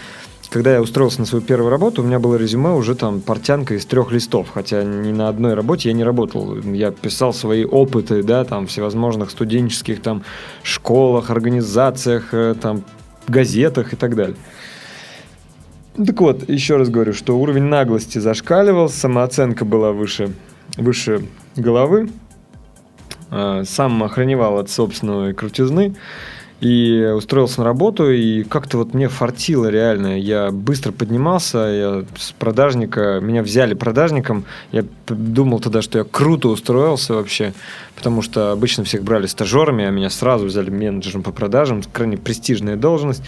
когда 0.53 0.75
я 0.75 0.83
устроился 0.83 1.21
на 1.21 1.27
свою 1.27 1.43
первую 1.43 1.71
работу, 1.71 2.03
у 2.03 2.05
меня 2.05 2.19
было 2.19 2.37
резюме 2.37 2.73
уже 2.73 2.95
там 2.95 3.23
портянка 3.23 3.75
из 3.75 3.87
трех 3.87 4.13
листов, 4.13 4.49
хотя 4.53 4.85
ни 4.85 5.11
на 5.11 5.29
одной 5.29 5.55
работе 5.55 5.89
я 5.89 5.95
не 5.95 6.05
работал. 6.05 6.59
Я 6.59 6.91
писал 6.91 7.33
свои 7.33 7.65
опыты, 7.65 8.23
да, 8.23 8.45
там 8.45 8.67
всевозможных 8.67 9.31
студенческих 9.31 10.03
там 10.03 10.23
школах, 10.63 11.31
организациях, 11.31 12.35
э, 12.35 12.55
там 12.61 12.85
газетах 13.27 13.95
и 13.95 13.97
так 13.97 14.15
далее. 14.15 14.37
Так 15.97 16.21
вот, 16.21 16.49
еще 16.49 16.77
раз 16.77 16.91
говорю, 16.91 17.15
что 17.15 17.39
уровень 17.39 17.65
наглости 17.65 18.19
зашкаливал, 18.19 18.91
самооценка 18.91 19.65
была 19.65 19.93
выше, 19.93 20.35
выше 20.77 21.25
головы, 21.57 22.11
э, 23.31 23.65
сам 23.67 24.03
охраневал 24.03 24.59
от 24.59 24.69
собственной 24.69 25.33
крутизны. 25.33 25.95
И 26.63 27.13
устроился 27.17 27.59
на 27.59 27.65
работу, 27.65 28.09
и 28.09 28.45
как-то 28.45 28.79
вот 28.79 28.95
мне 28.95 29.09
фартило 29.09 29.67
реально. 29.67 30.17
Я 30.17 30.53
быстро 30.53 30.93
поднимался, 30.93 31.59
я 31.59 32.05
с 32.17 32.31
продажника, 32.31 33.19
меня 33.21 33.43
взяли 33.43 33.75
продажником. 33.75 34.45
Я 34.71 34.85
думал 35.09 35.59
тогда, 35.59 35.83
что 35.83 35.99
я 35.99 36.05
круто 36.05 36.47
устроился 36.47 37.15
вообще, 37.15 37.53
потому 37.97 38.23
что 38.23 38.53
обычно 38.53 38.85
всех 38.85 39.03
брали 39.03 39.27
стажерами, 39.27 39.85
а 39.85 39.91
меня 39.91 40.09
сразу 40.09 40.47
взяли 40.47 40.71
менеджером 40.71 41.25
по 41.25 41.33
продажам, 41.33 41.83
крайне 41.93 42.17
престижная 42.17 42.77
должность. 42.77 43.25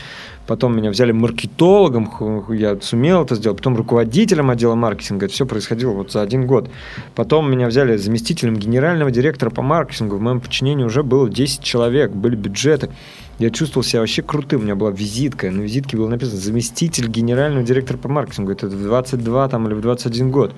Потом 0.47 0.77
меня 0.77 0.91
взяли 0.91 1.13
маркетологом, 1.13 2.11
я 2.51 2.79
сумел 2.81 3.25
это 3.25 3.35
сделать. 3.35 3.59
Потом 3.59 3.77
руководителем 3.77 4.51
отдела 4.51 4.75
маркетинга. 4.75 5.27
Это 5.27 5.35
все 5.35 5.47
происходило 5.47 5.93
вот 5.93 6.13
за 6.13 6.21
один 6.21 6.47
год. 6.47 6.71
Потом 7.15 7.51
меня 7.51 7.67
взяли 7.67 7.97
заместителем 7.97 8.57
генерального 8.57 9.11
директора 9.11 9.51
по 9.51 9.63
маркетингу. 9.63 10.17
В 10.17 10.21
моем 10.21 10.41
подчинении 10.41 10.85
уже 10.85 11.03
было 11.03 11.31
10 11.31 11.63
человек, 11.63 12.13
были 12.13 12.37
бюджеты. 12.37 12.91
Я 13.39 13.51
чувствовал 13.51 13.85
себя 13.85 14.01
вообще 14.01 14.23
крутым. 14.23 14.61
У 14.61 14.65
меня 14.65 14.75
была 14.75 14.91
визитка. 14.91 15.51
На 15.51 15.63
визитке 15.63 15.97
было 15.97 16.09
написано 16.09 16.39
заместитель 16.39 17.09
генерального 17.09 17.65
директора 17.65 17.97
по 17.97 18.09
маркетингу. 18.09 18.53
Это 18.53 18.67
в 18.67 18.83
22 18.83 19.49
там, 19.49 19.67
или 19.67 19.75
в 19.75 19.81
21 19.81 20.31
год. 20.31 20.55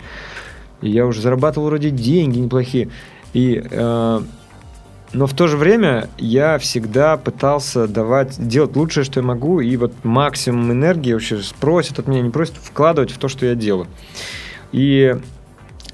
И 0.82 0.90
я 0.90 1.06
уже 1.06 1.22
зарабатывал 1.22 1.68
вроде 1.68 1.90
деньги 1.90 2.38
неплохие. 2.38 2.90
И 3.32 3.62
э, 3.70 4.20
но 5.12 5.26
в 5.26 5.34
то 5.34 5.46
же 5.46 5.56
время 5.56 6.08
я 6.18 6.58
всегда 6.58 7.16
пытался 7.16 7.86
давать, 7.86 8.36
делать 8.38 8.76
лучшее, 8.76 9.04
что 9.04 9.20
я 9.20 9.26
могу, 9.26 9.60
и 9.60 9.76
вот 9.76 9.92
максимум 10.02 10.72
энергии 10.72 11.12
вообще 11.12 11.38
спросят 11.38 11.98
от 11.98 12.06
меня, 12.06 12.20
не 12.20 12.30
просят 12.30 12.56
вкладывать 12.56 13.10
в 13.12 13.18
то, 13.18 13.28
что 13.28 13.46
я 13.46 13.54
делаю. 13.54 13.86
И 14.72 15.16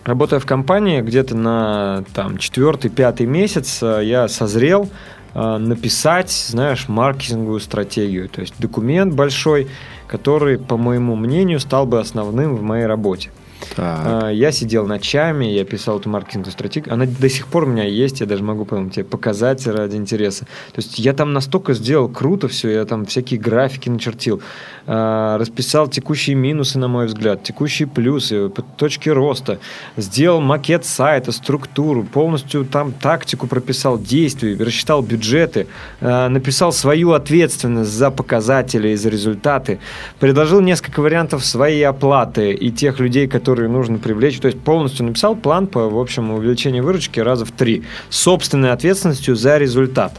работая 0.05 0.41
в 0.41 0.47
компании, 0.47 1.01
где-то 1.01 1.37
на 1.37 2.05
там 2.15 2.39
четвертый-пятый 2.39 3.27
месяц 3.27 3.83
э, 3.83 4.01
я 4.05 4.29
созрел 4.29 4.89
э, 5.35 5.57
написать, 5.59 6.31
знаешь, 6.31 6.89
маркетинговую 6.89 7.61
стратегию, 7.61 8.29
то 8.29 8.41
есть 8.41 8.55
документ 8.59 9.15
большой, 9.15 9.69
который, 10.07 10.59
по 10.59 10.77
моему 10.77 11.17
мнению, 11.17 11.61
стал 11.61 11.87
бы 11.87 12.01
основным 12.01 12.57
в 12.57 12.63
моей 12.63 12.87
работе. 12.87 13.31
Так. 13.77 14.01
А, 14.05 14.29
я 14.31 14.53
сидел 14.53 14.87
ночами, 14.87 15.47
я 15.47 15.65
писал 15.65 15.99
эту 15.99 16.09
маркетинговую 16.09 16.53
стратегию. 16.53 16.93
Она 16.93 17.07
до 17.07 17.29
сих 17.29 17.47
пор 17.47 17.65
у 17.65 17.67
меня 17.67 17.85
есть, 17.85 18.21
я 18.21 18.27
даже 18.27 18.43
могу 18.43 18.65
потом 18.65 18.91
тебе 18.91 19.05
показать 19.05 19.67
ради 19.67 19.97
интереса. 19.97 20.45
То 20.73 20.79
есть 20.79 20.99
я 20.99 21.13
там 21.13 21.33
настолько 21.33 21.75
сделал 21.75 22.09
круто 22.09 22.49
все, 22.49 22.71
я 22.71 22.85
там 22.85 23.07
всякие 23.07 23.39
графики 23.39 23.89
начертил, 23.89 24.43
а, 24.87 25.39
расписал 25.39 25.89
текущие 25.89 26.37
минусы, 26.37 26.79
на 26.79 26.89
мой 26.89 27.07
взгляд, 27.07 27.43
текущие 27.43 27.89
плюсы, 27.89 28.51
точки 28.77 29.09
роста, 29.09 29.59
сделал 29.97 30.41
макет 30.41 30.85
сайта, 30.85 31.33
структуру, 31.33 32.05
полностью 32.05 32.65
там 32.65 32.93
тактику 32.93 33.47
прописал, 33.47 33.99
действия, 33.99 34.57
рассчитал 34.57 35.03
бюджеты, 35.03 35.67
а, 36.01 36.29
написал 36.29 36.73
свою 36.73 37.13
ответственность 37.13 37.91
за 37.91 38.11
показатели 38.11 38.89
и 38.89 38.97
за 38.97 39.09
результаты, 39.09 39.79
предложил 40.19 40.61
несколько 40.61 41.01
вариантов 41.01 41.45
своей 41.45 41.87
оплаты 41.87 42.53
и 42.53 42.71
тех 42.71 42.99
людей, 42.99 43.29
которые 43.29 43.52
которые 43.53 43.69
нужно 43.69 43.99
привлечь. 43.99 44.41
То 44.41 44.47
есть 44.47 44.59
полностью 44.61 45.05
написал 45.05 45.37
план 45.37 45.67
по, 45.67 45.87
в 45.87 45.99
общем, 45.99 46.31
увеличению 46.31 46.85
выручки 46.85 47.21
раза 47.21 47.45
в 47.45 47.53
три. 47.53 47.83
Собственной 48.09 48.73
ответственностью 48.73 49.37
за 49.37 49.59
результат. 49.59 50.19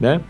Да? 0.00 0.20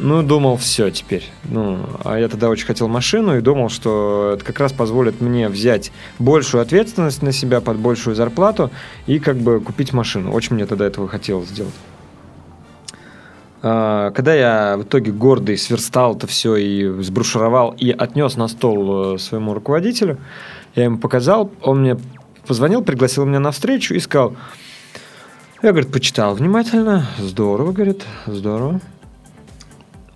Ну, 0.00 0.24
думал, 0.24 0.56
все 0.56 0.90
теперь. 0.90 1.24
Ну, 1.44 1.78
а 2.04 2.18
я 2.18 2.26
тогда 2.26 2.48
очень 2.48 2.66
хотел 2.66 2.88
машину 2.88 3.38
и 3.38 3.40
думал, 3.40 3.68
что 3.68 4.32
это 4.34 4.44
как 4.44 4.58
раз 4.58 4.72
позволит 4.72 5.20
мне 5.20 5.48
взять 5.48 5.92
большую 6.18 6.62
ответственность 6.62 7.22
на 7.22 7.30
себя 7.30 7.60
под 7.60 7.76
большую 7.76 8.16
зарплату 8.16 8.72
и 9.06 9.20
как 9.20 9.36
бы 9.36 9.60
купить 9.60 9.92
машину. 9.92 10.32
Очень 10.32 10.56
мне 10.56 10.66
тогда 10.66 10.84
этого 10.84 11.06
хотелось 11.06 11.48
сделать. 11.48 11.74
А, 13.62 14.10
когда 14.10 14.34
я 14.34 14.76
в 14.76 14.82
итоге 14.82 15.12
гордый 15.12 15.56
сверстал 15.56 16.16
это 16.16 16.26
все 16.26 16.56
и 16.56 17.02
сбрушировал 17.02 17.74
и 17.78 17.90
отнес 17.90 18.36
на 18.36 18.48
стол 18.48 19.14
э, 19.14 19.18
своему 19.18 19.54
руководителю, 19.54 20.18
я 20.78 20.84
ему 20.84 20.98
показал, 20.98 21.50
он 21.62 21.80
мне 21.80 21.96
позвонил, 22.46 22.82
пригласил 22.82 23.26
меня 23.26 23.40
на 23.40 23.50
встречу 23.50 23.94
и 23.94 23.98
сказал, 23.98 24.36
я, 25.62 25.70
говорит, 25.72 25.90
почитал 25.90 26.34
внимательно, 26.34 27.06
здорово, 27.18 27.72
говорит, 27.72 28.04
здорово. 28.26 28.80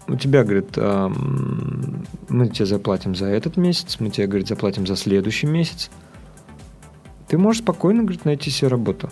У 0.06 0.16
тебя, 0.16 0.44
говорит, 0.44 0.76
мы 2.28 2.48
тебе 2.48 2.66
заплатим 2.66 3.14
за 3.14 3.26
этот 3.26 3.56
месяц, 3.56 3.96
мы 3.98 4.10
тебе, 4.10 4.26
говорит, 4.26 4.46
заплатим 4.46 4.86
за 4.86 4.94
следующий 4.94 5.46
месяц. 5.46 5.90
Ты 7.28 7.38
можешь 7.38 7.62
спокойно, 7.62 8.02
говорит, 8.02 8.24
найти 8.24 8.50
себе 8.50 8.68
работу. 8.68 9.10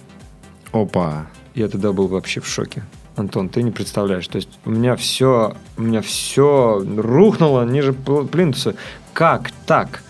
Опа. 0.73 1.27
Я 1.55 1.69
тогда 1.69 1.93
был 1.93 2.07
вообще 2.07 2.41
в 2.41 2.47
шоке. 2.47 2.85
Антон, 3.17 3.49
ты 3.49 3.63
не 3.63 3.73
представляешь. 3.73 4.29
То 4.29 4.37
есть 4.37 4.51
у 4.65 4.71
меня 4.71 4.95
все, 4.95 5.57
у 5.77 5.83
меня 5.83 6.01
все 6.01 6.85
рухнуло 6.97 7.65
ниже 7.65 7.93
плинтуса. 7.93 8.77
Как 9.13 9.51
так? 9.67 10.03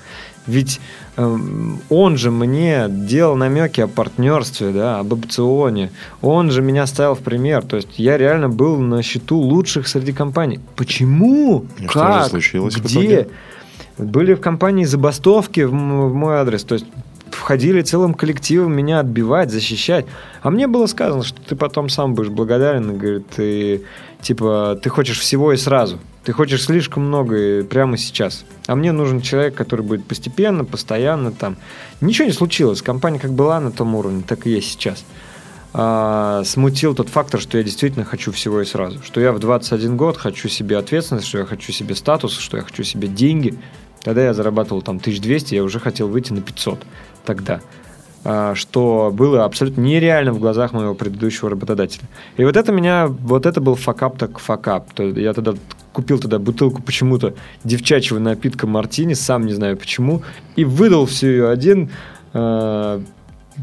Ведь 0.50 0.80
Эм, 1.20 1.80
он 1.90 2.16
же 2.16 2.30
мне 2.30 2.86
делал 2.88 3.36
намеки 3.36 3.80
о 3.82 3.88
партнерстве, 3.88 4.70
да, 4.70 5.00
об 5.00 5.12
опционе. 5.12 5.90
Он 6.22 6.50
же 6.50 6.62
меня 6.62 6.86
ставил 6.86 7.14
в 7.14 7.18
пример. 7.18 7.62
То 7.62 7.76
есть 7.76 7.98
я 7.98 8.16
реально 8.16 8.48
был 8.48 8.78
на 8.78 9.02
счету 9.02 9.36
лучших 9.36 9.86
среди 9.86 10.12
компаний. 10.12 10.60
Почему? 10.76 11.66
И 11.78 11.86
как? 11.86 11.90
Что 11.90 12.22
же 12.22 12.30
случилось 12.30 12.76
Где? 12.76 13.28
Были 13.98 14.34
в 14.34 14.40
компании 14.40 14.84
забастовки 14.84 15.60
в 15.60 15.74
мой 15.74 16.36
адрес. 16.36 16.64
То 16.64 16.74
есть 16.74 16.86
входили 17.30 17.82
целым 17.82 18.14
коллективом 18.14 18.72
меня 18.72 19.00
отбивать, 19.00 19.50
защищать. 19.50 20.06
А 20.42 20.50
мне 20.50 20.66
было 20.66 20.86
сказано, 20.86 21.22
что 21.22 21.38
ты 21.42 21.54
потом 21.54 21.90
сам 21.90 22.14
будешь 22.14 22.30
благодарен, 22.30 22.92
и 22.92 22.96
говорит, 22.96 23.26
ты 23.36 23.82
типа 24.22 24.78
ты 24.82 24.88
хочешь 24.88 25.18
всего 25.18 25.52
и 25.52 25.56
сразу. 25.56 25.98
Ты 26.24 26.32
хочешь 26.32 26.64
слишком 26.64 27.06
много 27.06 27.64
прямо 27.64 27.96
сейчас. 27.96 28.44
А 28.66 28.74
мне 28.74 28.92
нужен 28.92 29.20
человек, 29.22 29.54
который 29.54 29.84
будет 29.84 30.04
постепенно, 30.04 30.64
постоянно 30.64 31.32
там. 31.32 31.56
Ничего 32.00 32.26
не 32.26 32.32
случилось. 32.32 32.82
Компания 32.82 33.18
как 33.18 33.32
была 33.32 33.58
на 33.58 33.70
том 33.70 33.94
уровне, 33.94 34.22
так 34.26 34.46
и 34.46 34.50
есть 34.50 34.68
сейчас. 34.68 35.04
А, 35.72 36.42
смутил 36.44 36.94
тот 36.94 37.08
фактор, 37.08 37.40
что 37.40 37.56
я 37.56 37.64
действительно 37.64 38.04
хочу 38.04 38.32
всего 38.32 38.60
и 38.60 38.64
сразу. 38.64 39.02
Что 39.02 39.20
я 39.20 39.32
в 39.32 39.38
21 39.38 39.96
год 39.96 40.16
хочу 40.16 40.48
себе 40.48 40.76
ответственность, 40.76 41.26
что 41.26 41.38
я 41.38 41.46
хочу 41.46 41.72
себе 41.72 41.94
статус, 41.94 42.36
что 42.38 42.56
я 42.56 42.64
хочу 42.64 42.82
себе 42.82 43.08
деньги. 43.08 43.58
Тогда 44.02 44.24
я 44.24 44.34
зарабатывал 44.34 44.82
там 44.82 44.96
1200, 44.96 45.54
я 45.54 45.62
уже 45.62 45.78
хотел 45.78 46.08
выйти 46.08 46.32
на 46.32 46.42
500 46.42 46.84
тогда. 47.24 47.60
А, 48.24 48.54
что 48.54 49.10
было 49.14 49.44
абсолютно 49.44 49.80
нереально 49.80 50.32
в 50.32 50.40
глазах 50.40 50.72
моего 50.72 50.94
предыдущего 50.94 51.48
работодателя. 51.48 52.06
И 52.36 52.44
вот 52.44 52.56
это 52.56 52.72
меня, 52.72 53.06
вот 53.06 53.46
это 53.46 53.60
был 53.60 53.76
факап 53.76 54.18
так 54.18 54.38
факап. 54.38 54.88
Я 54.98 55.32
тогда 55.32 55.54
купил 55.92 56.18
тогда 56.18 56.38
бутылку 56.38 56.82
почему-то 56.82 57.34
девчачьего 57.64 58.18
напитка 58.18 58.66
мартини, 58.66 59.14
сам 59.14 59.46
не 59.46 59.52
знаю 59.52 59.76
почему, 59.76 60.22
и 60.56 60.64
выдал 60.64 61.06
всю 61.06 61.26
ее 61.26 61.50
один 61.50 61.90
э, 62.32 63.00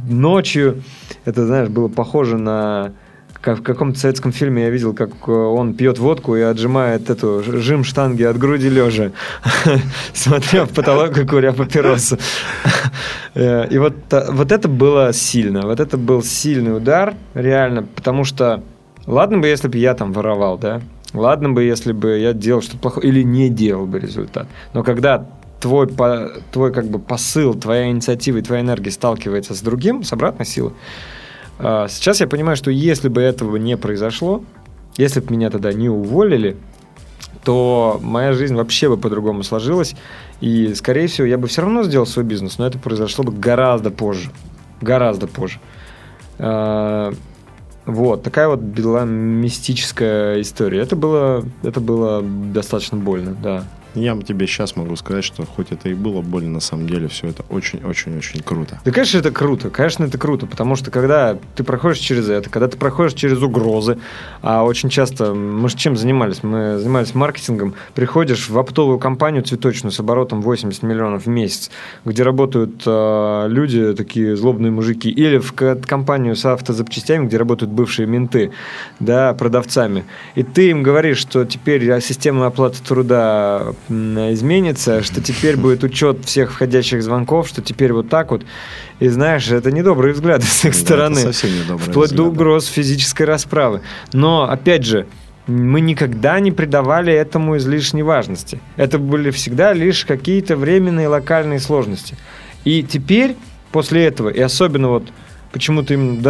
ночью. 0.08 0.84
Это, 1.26 1.46
знаешь, 1.46 1.70
было 1.70 1.88
похоже 1.88 2.38
на 2.38 2.94
как 3.42 3.60
в 3.60 3.64
каком-то 3.64 3.98
советском 3.98 4.32
фильме 4.32 4.64
я 4.64 4.70
видел, 4.70 4.94
как 4.94 5.12
э, 5.28 5.32
он 5.32 5.74
пьет 5.74 6.00
водку 6.00 6.36
и 6.36 6.42
отжимает 6.42 7.10
эту 7.10 7.42
жим 7.44 7.84
штанги 7.84 8.24
от 8.24 8.38
груди 8.38 8.68
лежа, 8.68 9.12
смотря 10.14 10.66
в 10.66 10.70
потолок 10.70 11.18
и 11.18 11.26
куря 11.26 11.54
папиросу. 11.54 12.18
Э, 13.36 13.68
и 13.70 13.78
вот, 13.78 13.94
вот 14.10 14.52
это 14.52 14.68
было 14.68 15.14
сильно. 15.14 15.62
Вот 15.62 15.80
это 15.80 15.96
был 15.96 16.24
сильный 16.24 16.76
удар, 16.76 17.14
реально, 17.36 17.84
потому 17.84 18.24
что 18.24 18.64
ладно 19.06 19.38
бы, 19.38 19.48
если 19.48 19.68
бы 19.68 19.78
я 19.78 19.94
там 19.94 20.12
воровал, 20.12 20.58
да, 20.58 20.82
ладно 21.14 21.50
бы, 21.50 21.64
если 21.64 21.92
бы 21.92 22.18
я 22.18 22.34
делал 22.34 22.62
что-то 22.62 22.80
плохое 22.80 23.08
или 23.08 23.24
не 23.24 23.50
делал 23.50 23.86
бы 23.86 24.00
результат. 24.00 24.48
Но 24.74 24.84
когда 24.84 25.26
твой, 25.60 25.88
твой 26.52 26.74
как 26.74 26.88
бы 26.88 27.00
посыл, 27.00 27.54
твоя 27.54 27.90
инициатива 27.90 28.38
и 28.38 28.42
твоя 28.42 28.62
энергия 28.62 28.92
сталкивается 28.92 29.54
с 29.54 29.62
другим, 29.62 30.04
с 30.04 30.14
обратной 30.14 30.46
силой, 30.46 30.74
а, 31.60 31.88
сейчас 31.88 32.22
я 32.22 32.28
понимаю, 32.28 32.56
что 32.58 32.72
если 32.72 33.10
бы 33.10 33.22
этого 33.22 33.56
не 33.58 33.78
произошло, 33.78 34.44
если 34.98 35.20
бы 35.20 35.34
меня 35.34 35.50
тогда 35.50 35.74
не 35.74 35.90
уволили, 35.90 36.58
то 37.44 38.00
моя 38.04 38.34
жизнь 38.34 38.56
вообще 38.56 38.90
бы 38.90 38.98
по-другому 38.98 39.44
сложилась. 39.44 39.96
И, 40.42 40.74
скорее 40.74 41.08
всего, 41.08 41.26
я 41.26 41.38
бы 41.38 41.48
все 41.48 41.62
равно 41.62 41.84
сделал 41.84 42.06
свой 42.06 42.26
бизнес, 42.26 42.58
но 42.58 42.68
это 42.68 42.78
произошло 42.78 43.24
бы 43.24 43.32
гораздо 43.32 43.90
позже. 43.90 44.32
Гораздо 44.82 45.28
позже. 45.28 45.60
Вот, 47.88 48.22
такая 48.22 48.50
вот 48.50 48.60
была 48.60 49.06
мистическая 49.06 50.42
история. 50.42 50.82
Это 50.82 50.98
было, 50.98 51.46
это 51.64 51.80
было 51.80 52.22
достаточно 52.22 52.98
больно, 52.98 53.34
да. 53.42 53.64
Я 53.98 54.18
тебе 54.22 54.48
сейчас 54.48 54.76
могу 54.76 54.96
сказать, 54.96 55.24
что 55.24 55.46
хоть 55.46 55.72
это 55.72 55.90
и 55.90 55.94
было 55.94 56.22
больно, 56.22 56.50
на 56.50 56.60
самом 56.60 56.88
деле 56.88 57.08
все 57.08 57.28
это 57.28 57.44
очень-очень-очень 57.50 58.42
круто. 58.42 58.80
Да, 58.86 58.92
конечно, 58.92 59.18
это 59.18 59.32
круто. 59.32 59.70
Конечно, 59.70 60.06
это 60.06 60.18
круто, 60.18 60.46
потому 60.46 60.76
что 60.76 60.92
когда 60.92 61.38
ты 61.56 61.64
проходишь 61.64 62.00
через 62.00 62.30
это, 62.30 62.50
когда 62.50 62.68
ты 62.68 62.78
проходишь 62.78 63.14
через 63.14 63.42
угрозы, 63.42 63.98
а 64.42 64.64
очень 64.64 64.90
часто 64.90 65.34
мы 65.34 65.70
же 65.70 65.76
чем 65.76 65.96
занимались? 65.98 66.44
Мы 66.44 66.78
занимались 66.78 67.14
маркетингом. 67.16 67.74
Приходишь 67.94 68.50
в 68.50 68.58
оптовую 68.58 69.00
компанию 69.00 69.44
цветочную 69.44 69.92
с 69.92 70.00
оборотом 70.00 70.42
80 70.42 70.84
миллионов 70.84 71.26
в 71.26 71.30
месяц, 71.30 71.72
где 72.06 72.24
работают 72.24 72.84
э, 72.86 73.46
люди, 73.50 73.94
такие 73.94 74.36
злобные 74.36 74.72
мужики, 74.72 75.10
или 75.10 75.38
в 75.38 75.54
компанию 75.54 76.36
с 76.36 76.46
автозапчастями, 76.46 77.28
где 77.28 77.38
работают 77.38 77.72
бывшие 77.72 78.08
менты, 78.08 78.52
да, 79.00 79.34
продавцами. 79.34 80.06
И 80.36 80.44
ты 80.44 80.70
им 80.70 80.84
говоришь, 80.84 81.18
что 81.18 81.46
теперь 81.46 82.00
система 82.02 82.48
оплаты 82.48 82.78
труда 82.84 83.74
изменится, 83.90 85.04
что 85.04 85.22
теперь 85.22 85.58
будет 85.58 85.84
учет 85.84 86.26
всех 86.26 86.52
входящих 86.52 87.02
звонков, 87.04 87.48
что 87.48 87.62
теперь 87.62 87.94
вот 87.94 88.10
так 88.10 88.32
вот. 88.32 88.44
И 89.00 89.08
знаешь, 89.08 89.50
это 89.50 89.72
недобрые 89.72 90.14
взгляды 90.14 90.46
с 90.48 90.66
их 90.66 90.74
да, 90.74 90.80
стороны. 90.80 91.20
Это 91.20 91.34
совсем 91.34 91.52
недобрые 91.52 91.90
Вплоть 91.90 92.12
взгляды. 92.12 92.24
до 92.24 92.30
угроз 92.30 92.66
физической 92.66 93.24
расправы. 93.24 93.82
Но, 94.14 94.50
опять 94.50 94.86
же, 94.86 95.08
мы 95.48 95.80
никогда 95.82 96.40
не 96.40 96.52
придавали 96.52 97.14
этому 97.14 97.58
излишней 97.58 98.04
важности. 98.04 98.60
Это 98.76 99.00
были 99.00 99.32
всегда 99.32 99.74
лишь 99.74 100.06
какие-то 100.06 100.58
временные 100.58 101.08
локальные 101.08 101.60
сложности. 101.60 102.18
И 102.66 102.84
теперь, 102.84 103.36
после 103.72 104.06
этого, 104.06 104.30
и 104.30 104.42
особенно 104.42 104.90
вот 104.90 105.08
почему-то 105.52 105.94
им 105.94 106.22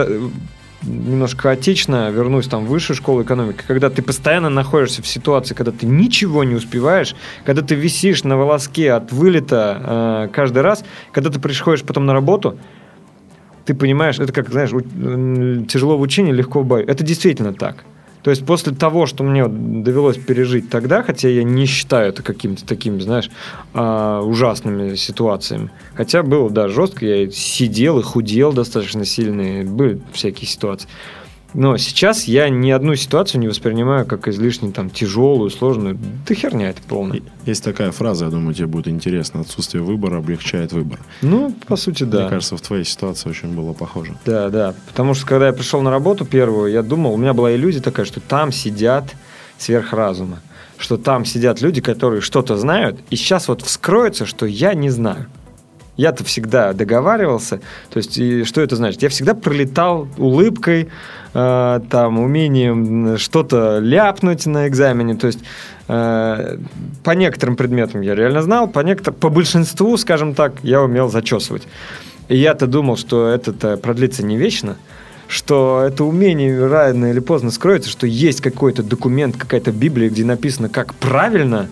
немножко 0.83 1.43
хаотично, 1.43 2.09
вернусь 2.09 2.47
там 2.47 2.65
в 2.65 2.69
высшую 2.69 2.95
школу 2.95 3.23
экономики, 3.23 3.63
когда 3.67 3.89
ты 3.89 4.01
постоянно 4.01 4.49
находишься 4.49 5.01
в 5.01 5.07
ситуации, 5.07 5.53
когда 5.53 5.71
ты 5.71 5.85
ничего 5.85 6.43
не 6.43 6.55
успеваешь, 6.55 7.15
когда 7.45 7.61
ты 7.61 7.75
висишь 7.75 8.23
на 8.23 8.37
волоске 8.37 8.93
от 8.93 9.11
вылета 9.11 10.27
э, 10.27 10.33
каждый 10.33 10.61
раз, 10.61 10.83
когда 11.11 11.29
ты 11.29 11.39
приходишь 11.39 11.83
потом 11.83 12.05
на 12.05 12.13
работу, 12.13 12.57
ты 13.65 13.73
понимаешь, 13.73 14.19
это 14.19 14.31
как, 14.31 14.49
знаешь, 14.49 14.71
у, 14.71 14.81
тяжело 15.65 15.97
в 15.97 16.01
учении, 16.01 16.31
легко 16.31 16.61
в 16.61 16.65
бою. 16.65 16.85
Это 16.87 17.03
действительно 17.03 17.53
так. 17.53 17.83
То 18.27 18.31
есть 18.31 18.45
после 18.45 18.73
того, 18.73 19.05
что 19.05 19.23
мне 19.23 19.47
довелось 19.47 20.17
пережить 20.17 20.69
тогда, 20.69 21.01
хотя 21.01 21.29
я 21.29 21.45
не 21.45 21.65
считаю 21.65 22.09
это 22.09 22.23
какими-то 22.23 22.65
такими, 22.65 22.99
знаешь, 22.99 23.31
а, 23.73 24.21
ужасными 24.21 24.95
ситуациями, 24.95 25.69
хотя 25.93 26.23
было, 26.23 26.49
да, 26.49 26.67
жестко, 26.67 27.05
я 27.05 27.31
сидел 27.31 27.99
и 27.99 28.03
худел 28.03 28.51
достаточно 28.51 29.05
сильно, 29.05 29.63
были 29.63 30.01
всякие 30.11 30.45
ситуации. 30.45 30.89
Но 31.53 31.77
сейчас 31.77 32.25
я 32.25 32.49
ни 32.49 32.69
одну 32.71 32.95
ситуацию 32.95 33.41
не 33.41 33.47
воспринимаю 33.47 34.05
как 34.05 34.27
излишне 34.27 34.71
там 34.71 34.89
тяжелую, 34.89 35.49
сложную. 35.49 35.97
Да 36.27 36.35
херня 36.35 36.69
это 36.69 36.81
полная. 36.87 37.21
Есть 37.45 37.63
такая 37.63 37.91
фраза, 37.91 38.25
я 38.25 38.31
думаю, 38.31 38.53
тебе 38.53 38.67
будет 38.67 38.87
интересно. 38.89 39.41
Отсутствие 39.41 39.83
выбора 39.83 40.17
облегчает 40.17 40.73
выбор. 40.73 40.99
Ну, 41.21 41.55
по 41.65 41.75
сути, 41.75 42.03
да. 42.03 42.21
Мне 42.21 42.29
кажется, 42.29 42.57
в 42.57 42.61
твоей 42.61 42.83
ситуации 42.83 43.29
очень 43.29 43.55
было 43.55 43.73
похоже. 43.73 44.15
Да, 44.25 44.49
да. 44.49 44.73
Потому 44.87 45.13
что, 45.13 45.25
когда 45.25 45.47
я 45.47 45.53
пришел 45.53 45.81
на 45.81 45.89
работу 45.89 46.25
первую, 46.25 46.71
я 46.71 46.83
думал, 46.83 47.13
у 47.13 47.17
меня 47.17 47.33
была 47.33 47.55
иллюзия 47.55 47.81
такая, 47.81 48.05
что 48.05 48.19
там 48.19 48.51
сидят 48.51 49.05
сверхразумы. 49.57 50.37
Что 50.77 50.97
там 50.97 51.25
сидят 51.25 51.59
люди, 51.61 51.81
которые 51.81 52.21
что-то 52.21 52.55
знают, 52.55 52.99
и 53.09 53.15
сейчас 53.15 53.47
вот 53.47 53.63
вскроется, 53.63 54.27
что 54.27 54.45
я 54.45 54.75
не 54.75 54.91
знаю. 54.91 55.25
Я-то 55.97 56.23
всегда 56.23 56.73
договаривался. 56.73 57.59
То 57.89 57.97
есть, 57.97 58.17
и 58.17 58.43
что 58.43 58.61
это 58.61 58.75
значит? 58.75 59.01
Я 59.01 59.09
всегда 59.09 59.33
пролетал 59.33 60.07
улыбкой, 60.17 60.89
э, 61.33 61.79
там, 61.89 62.19
умением 62.19 63.17
что-то 63.17 63.79
ляпнуть 63.79 64.45
на 64.45 64.67
экзамене. 64.67 65.15
То 65.15 65.27
есть, 65.27 65.39
э, 65.87 66.57
по 67.03 67.11
некоторым 67.11 67.55
предметам 67.55 68.01
я 68.01 68.15
реально 68.15 68.43
знал, 68.43 68.67
по 68.67 68.81
некоторым, 68.81 69.19
по 69.19 69.29
большинству, 69.29 69.97
скажем 69.97 70.35
так, 70.35 70.53
я 70.63 70.81
умел 70.81 71.09
зачесывать. 71.09 71.67
И 72.27 72.37
я-то 72.37 72.67
думал, 72.67 72.97
что 72.97 73.27
это 73.27 73.77
продлится 73.77 74.23
не 74.23 74.37
вечно, 74.37 74.77
что 75.27 75.83
это 75.85 76.03
умение 76.03 76.67
рано 76.67 77.07
или 77.07 77.19
поздно 77.19 77.51
скроется, 77.51 77.89
что 77.89 78.05
есть 78.07 78.41
какой-то 78.41 78.83
документ, 78.83 79.35
какая-то 79.37 79.71
Библия, 79.71 80.09
где 80.09 80.23
написано, 80.23 80.69
как 80.69 80.93
правильно, 80.95 81.67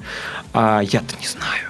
а 0.54 0.82
я-то 0.82 1.16
не 1.22 1.28
знаю. 1.28 1.65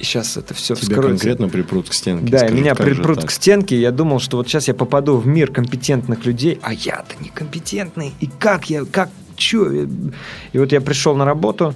Сейчас 0.00 0.36
это 0.36 0.54
все 0.54 0.74
Тебя 0.74 0.82
вскроется. 0.82 1.08
конкретно 1.08 1.48
припрут 1.48 1.88
к 1.88 1.92
стенке. 1.92 2.30
Да, 2.30 2.38
Скажи, 2.38 2.54
меня 2.54 2.74
припрут 2.74 3.24
к 3.24 3.30
стенке. 3.30 3.80
Я 3.80 3.90
думал, 3.90 4.20
что 4.20 4.36
вот 4.36 4.48
сейчас 4.48 4.68
я 4.68 4.74
попаду 4.74 5.16
в 5.16 5.26
мир 5.26 5.52
компетентных 5.52 6.24
людей, 6.24 6.58
а 6.62 6.72
я-то 6.72 7.14
некомпетентный. 7.20 8.12
И 8.20 8.26
как 8.26 8.70
я, 8.70 8.84
как, 8.84 9.10
чё? 9.36 9.70
И 9.72 10.58
вот 10.58 10.72
я 10.72 10.80
пришел 10.80 11.16
на 11.16 11.24
работу, 11.24 11.74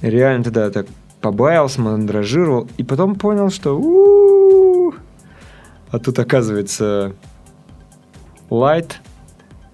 реально 0.00 0.44
тогда 0.44 0.70
так 0.70 0.86
побаялся, 1.20 1.80
мандражировал, 1.80 2.68
и 2.76 2.82
потом 2.82 3.14
понял, 3.14 3.50
что 3.50 3.78
у 3.78 4.94
а 5.90 5.98
тут 5.98 6.18
оказывается 6.18 7.14
light– 8.50 8.92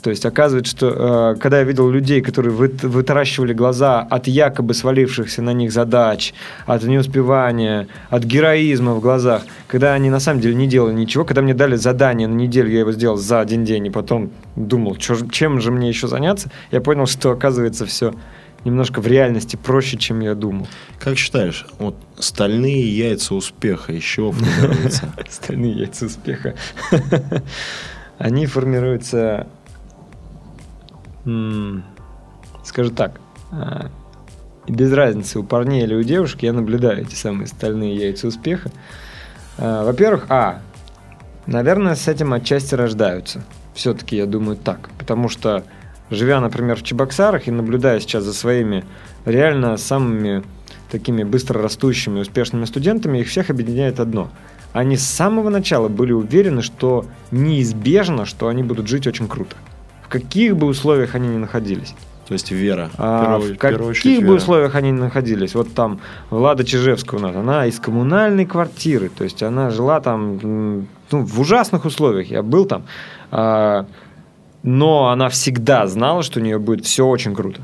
то 0.09 0.11
есть 0.11 0.25
оказывается, 0.25 0.75
что 0.75 1.35
э, 1.35 1.39
когда 1.39 1.59
я 1.59 1.65
видел 1.65 1.91
людей, 1.91 2.23
которые 2.23 2.51
вы, 2.51 2.69
вытаращивали 2.69 3.53
глаза 3.53 4.01
от 4.01 4.27
якобы 4.27 4.73
свалившихся 4.73 5.43
на 5.43 5.53
них 5.53 5.71
задач, 5.71 6.33
от 6.65 6.83
неуспевания, 6.83 7.89
от 8.09 8.25
героизма 8.25 8.95
в 8.95 9.01
глазах, 9.01 9.43
когда 9.67 9.93
они 9.93 10.09
на 10.09 10.19
самом 10.19 10.41
деле 10.41 10.55
не 10.55 10.67
делали 10.67 10.95
ничего, 10.95 11.27
когда 11.27 11.43
мне 11.43 11.53
дали 11.53 11.77
задание 11.77 12.27
на 12.27 12.33
неделю, 12.33 12.71
я 12.71 12.79
его 12.79 12.93
сделал 12.93 13.19
за 13.19 13.41
один 13.41 13.67
день, 13.67 13.89
и 13.89 13.91
потом 13.91 14.31
думал, 14.57 14.97
чем 14.97 15.61
же 15.61 15.71
мне 15.71 15.91
еще 15.91 16.09
заняться, 16.09 16.51
я 16.71 16.81
понял, 16.81 17.05
что 17.05 17.31
оказывается 17.31 17.85
все 17.85 18.15
немножко 18.65 19.03
в 19.03 19.07
реальности 19.07 19.57
проще, 19.57 19.99
чем 19.99 20.21
я 20.21 20.35
думал. 20.35 20.69
Как 20.99 21.19
считаешь, 21.19 21.67
вот 21.79 21.97
стальные 22.19 22.97
яйца 22.97 23.35
успеха 23.35 23.93
еще 23.93 24.33
формируются? 24.33 25.13
Стальные 25.29 25.73
яйца 25.73 26.07
успеха. 26.07 26.55
Они 28.19 28.47
формируются 28.47 29.47
скажу 32.65 32.91
так, 32.91 33.21
а, 33.51 33.91
без 34.69 34.93
разницы, 34.93 35.39
у 35.39 35.43
парней 35.43 35.85
или 35.85 35.95
у 35.95 36.03
девушек, 36.03 36.43
я 36.43 36.53
наблюдаю 36.53 37.03
эти 37.03 37.15
самые 37.15 37.47
стальные 37.47 37.97
яйца 37.97 38.29
успеха. 38.29 38.71
А, 39.57 39.85
во-первых, 39.85 40.27
а, 40.29 40.61
наверное, 41.47 41.95
с 41.95 42.07
этим 42.09 42.33
отчасти 42.33 42.75
рождаются. 42.75 43.45
Все-таки 43.75 44.17
я 44.17 44.27
думаю 44.27 44.57
так. 44.57 44.91
Потому 44.99 45.29
что, 45.29 45.65
живя, 46.11 46.41
например, 46.41 46.77
в 46.77 46.83
Чебоксарах 46.83 47.49
и 47.49 47.51
наблюдая 47.51 48.01
сейчас 48.01 48.25
за 48.25 48.35
своими 48.35 48.85
реально 49.25 49.77
самыми 49.77 50.43
такими 50.91 51.23
быстро 51.23 51.63
растущими, 51.63 52.21
успешными 52.21 52.65
студентами, 52.65 53.19
их 53.19 53.29
всех 53.29 53.51
объединяет 53.51 54.01
одно. 54.01 54.31
Они 54.73 54.97
с 54.97 55.07
самого 55.07 55.49
начала 55.49 55.89
были 55.89 56.13
уверены, 56.13 56.63
что 56.63 57.07
неизбежно, 57.31 58.27
что 58.27 58.49
они 58.49 58.63
будут 58.63 58.89
жить 58.89 59.07
очень 59.07 59.29
круто 59.29 59.57
в 60.09 60.11
каких 60.11 60.57
бы 60.57 60.67
условиях 60.67 61.15
они 61.15 61.29
ни 61.29 61.37
находились. 61.37 61.95
То 62.27 62.33
есть 62.33 62.51
вера. 62.51 62.91
А, 62.97 63.39
в, 63.39 63.53
в 63.53 63.57
каких 63.57 64.27
бы 64.27 64.35
условиях 64.35 64.75
они 64.75 64.91
ни 64.91 64.99
находились. 64.99 65.55
Вот 65.55 65.75
там 65.75 66.01
Влада 66.31 66.65
Чижевская 66.65 67.21
у 67.21 67.23
нас, 67.23 67.37
она 67.37 67.67
из 67.67 67.79
коммунальной 67.79 68.47
квартиры. 68.47 69.11
То 69.11 69.25
есть 69.25 69.43
она 69.43 69.71
жила 69.71 70.01
там 70.01 70.87
ну, 71.11 71.25
в 71.25 71.41
ужасных 71.41 71.85
условиях. 71.85 72.31
Я 72.31 72.43
был 72.43 72.65
там. 72.65 72.85
А, 73.31 73.87
но 74.63 75.09
она 75.09 75.29
всегда 75.29 75.87
знала, 75.87 76.23
что 76.23 76.41
у 76.41 76.43
нее 76.43 76.59
будет 76.59 76.87
все 76.87 77.07
очень 77.07 77.35
круто. 77.35 77.61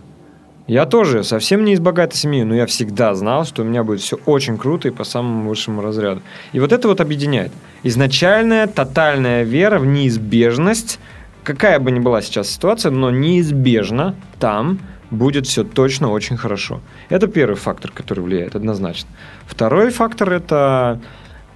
Я 0.67 0.87
тоже 0.87 1.25
совсем 1.25 1.65
не 1.65 1.75
из 1.75 1.81
богатой 1.81 2.17
семьи, 2.17 2.43
но 2.43 2.55
я 2.55 2.67
всегда 2.67 3.15
знал, 3.15 3.45
что 3.45 3.63
у 3.63 3.65
меня 3.65 3.85
будет 3.85 4.01
все 4.01 4.19
очень 4.25 4.57
круто 4.57 4.89
и 4.89 4.91
по 4.91 5.05
самому 5.05 5.49
высшему 5.49 5.83
разряду. 5.83 6.23
И 6.53 6.61
вот 6.61 6.73
это 6.73 6.89
вот 6.89 7.01
объединяет. 7.01 7.53
Изначальная 7.83 8.67
тотальная 8.67 9.45
вера 9.45 9.79
в 9.79 9.85
неизбежность 9.85 10.99
какая 11.45 11.79
бы 11.79 11.91
ни 11.91 12.01
была 12.01 12.23
сейчас 12.23 12.51
ситуация, 12.51 12.91
но 12.91 13.11
неизбежно 13.11 14.17
там 14.41 14.81
будет 15.11 15.47
все 15.47 15.65
точно 15.65 16.11
очень 16.11 16.37
хорошо. 16.37 16.81
Это 17.09 17.29
первый 17.29 17.57
фактор, 17.57 17.93
который 17.93 18.21
влияет 18.21 18.57
однозначно. 18.57 19.09
Второй 19.47 19.91
фактор 19.91 20.33
это 20.33 21.01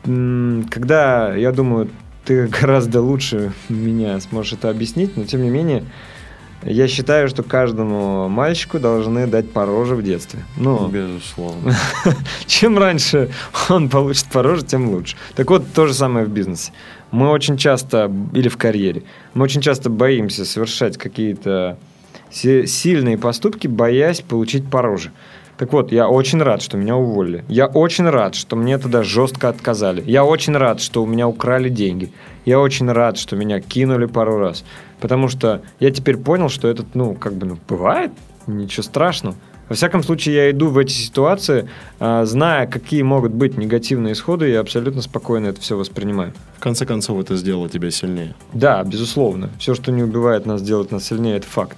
когда, 0.05 1.35
я 1.35 1.53
думаю, 1.53 1.88
ты 2.24 2.46
гораздо 2.61 3.03
лучше 3.03 3.53
меня 3.68 4.20
сможешь 4.20 4.53
это 4.53 4.70
объяснить, 4.70 5.16
но 5.16 5.24
тем 5.24 5.42
не 5.42 5.51
менее, 5.51 5.85
я 6.62 6.88
считаю, 6.88 7.29
что 7.29 7.42
каждому 7.42 8.29
мальчику 8.29 8.79
должны 8.79 9.27
дать 9.27 9.53
пороже 9.53 9.94
в 9.94 10.03
детстве. 10.03 10.40
Ну, 10.57 10.88
безусловно. 10.88 11.77
Чем 12.46 12.79
раньше 12.79 13.31
он 13.68 13.88
получит 13.88 14.27
пороже, 14.27 14.64
тем 14.64 14.88
лучше. 14.90 15.16
Так 15.37 15.51
вот, 15.51 15.72
то 15.72 15.87
же 15.87 15.94
самое 15.94 16.27
в 16.27 16.31
бизнесе. 16.31 16.72
Мы 17.11 17.31
очень 17.31 17.57
часто, 17.57 18.11
или 18.35 18.49
в 18.49 18.57
карьере, 18.57 19.03
мы 19.35 19.44
очень 19.44 19.61
часто 19.61 19.90
боимся 19.90 20.44
совершать 20.44 20.99
какие-то 20.99 21.79
сильные 22.31 23.16
поступки, 23.16 23.66
боясь 23.66 24.21
получить 24.21 24.71
пороже. 24.71 25.12
Так 25.57 25.73
вот, 25.73 25.90
я 25.90 26.09
очень 26.09 26.40
рад, 26.40 26.62
что 26.62 26.77
меня 26.77 26.97
уволили. 26.97 27.44
Я 27.49 27.66
очень 27.66 28.09
рад, 28.09 28.37
что 28.37 28.55
мне 28.55 28.79
тогда 28.79 29.03
жестко 29.03 29.49
отказали. 29.49 30.05
Я 30.07 30.25
очень 30.25 30.57
рад, 30.57 30.81
что 30.81 31.03
у 31.03 31.07
меня 31.07 31.27
украли 31.27 31.68
деньги. 31.68 32.12
Я 32.44 32.61
очень 32.61 32.88
рад, 32.90 33.18
что 33.18 33.35
меня 33.35 33.61
кинули 33.61 34.07
пару 34.07 34.38
раз. 34.38 34.64
Потому 35.01 35.27
что 35.27 35.62
я 35.81 35.90
теперь 35.90 36.16
понял, 36.16 36.49
что 36.49 36.68
этот, 36.68 36.94
ну, 36.94 37.14
как 37.14 37.35
бы, 37.35 37.47
ну, 37.47 37.59
бывает, 37.68 38.12
ничего 38.47 38.85
страшного. 38.85 39.35
Во 39.68 39.74
всяком 39.74 40.02
случае, 40.02 40.35
я 40.35 40.50
иду 40.50 40.68
в 40.68 40.78
эти 40.78 40.92
ситуации, 40.92 41.68
а, 42.00 42.24
зная, 42.24 42.66
какие 42.66 43.02
могут 43.02 43.33
быть 43.33 43.59
негативные 43.59 44.14
исходы, 44.14 44.48
я 44.48 44.61
абсолютно 44.61 45.02
спокойно 45.02 45.48
это 45.48 45.61
все 45.61 45.76
воспринимаю. 45.76 46.33
В 46.57 46.61
конце 46.61 46.87
концов, 46.87 47.20
это 47.20 47.37
сделало 47.37 47.68
тебя 47.68 47.90
сильнее. 47.90 48.35
Да, 48.52 48.83
безусловно. 48.83 49.50
Все, 49.59 49.74
что 49.74 49.92
не 49.92 50.02
убивает 50.02 50.46
нас, 50.46 50.62
делает 50.62 50.90
нас 50.90 51.04
сильнее, 51.04 51.37
это 51.37 51.46
факт. 51.46 51.76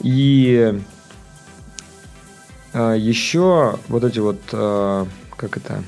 И 0.00 0.80
а, 2.72 2.94
еще 2.94 3.78
вот 3.88 4.04
эти 4.04 4.20
вот, 4.20 4.40
а, 4.52 5.06
как 5.36 5.56
это, 5.56 5.82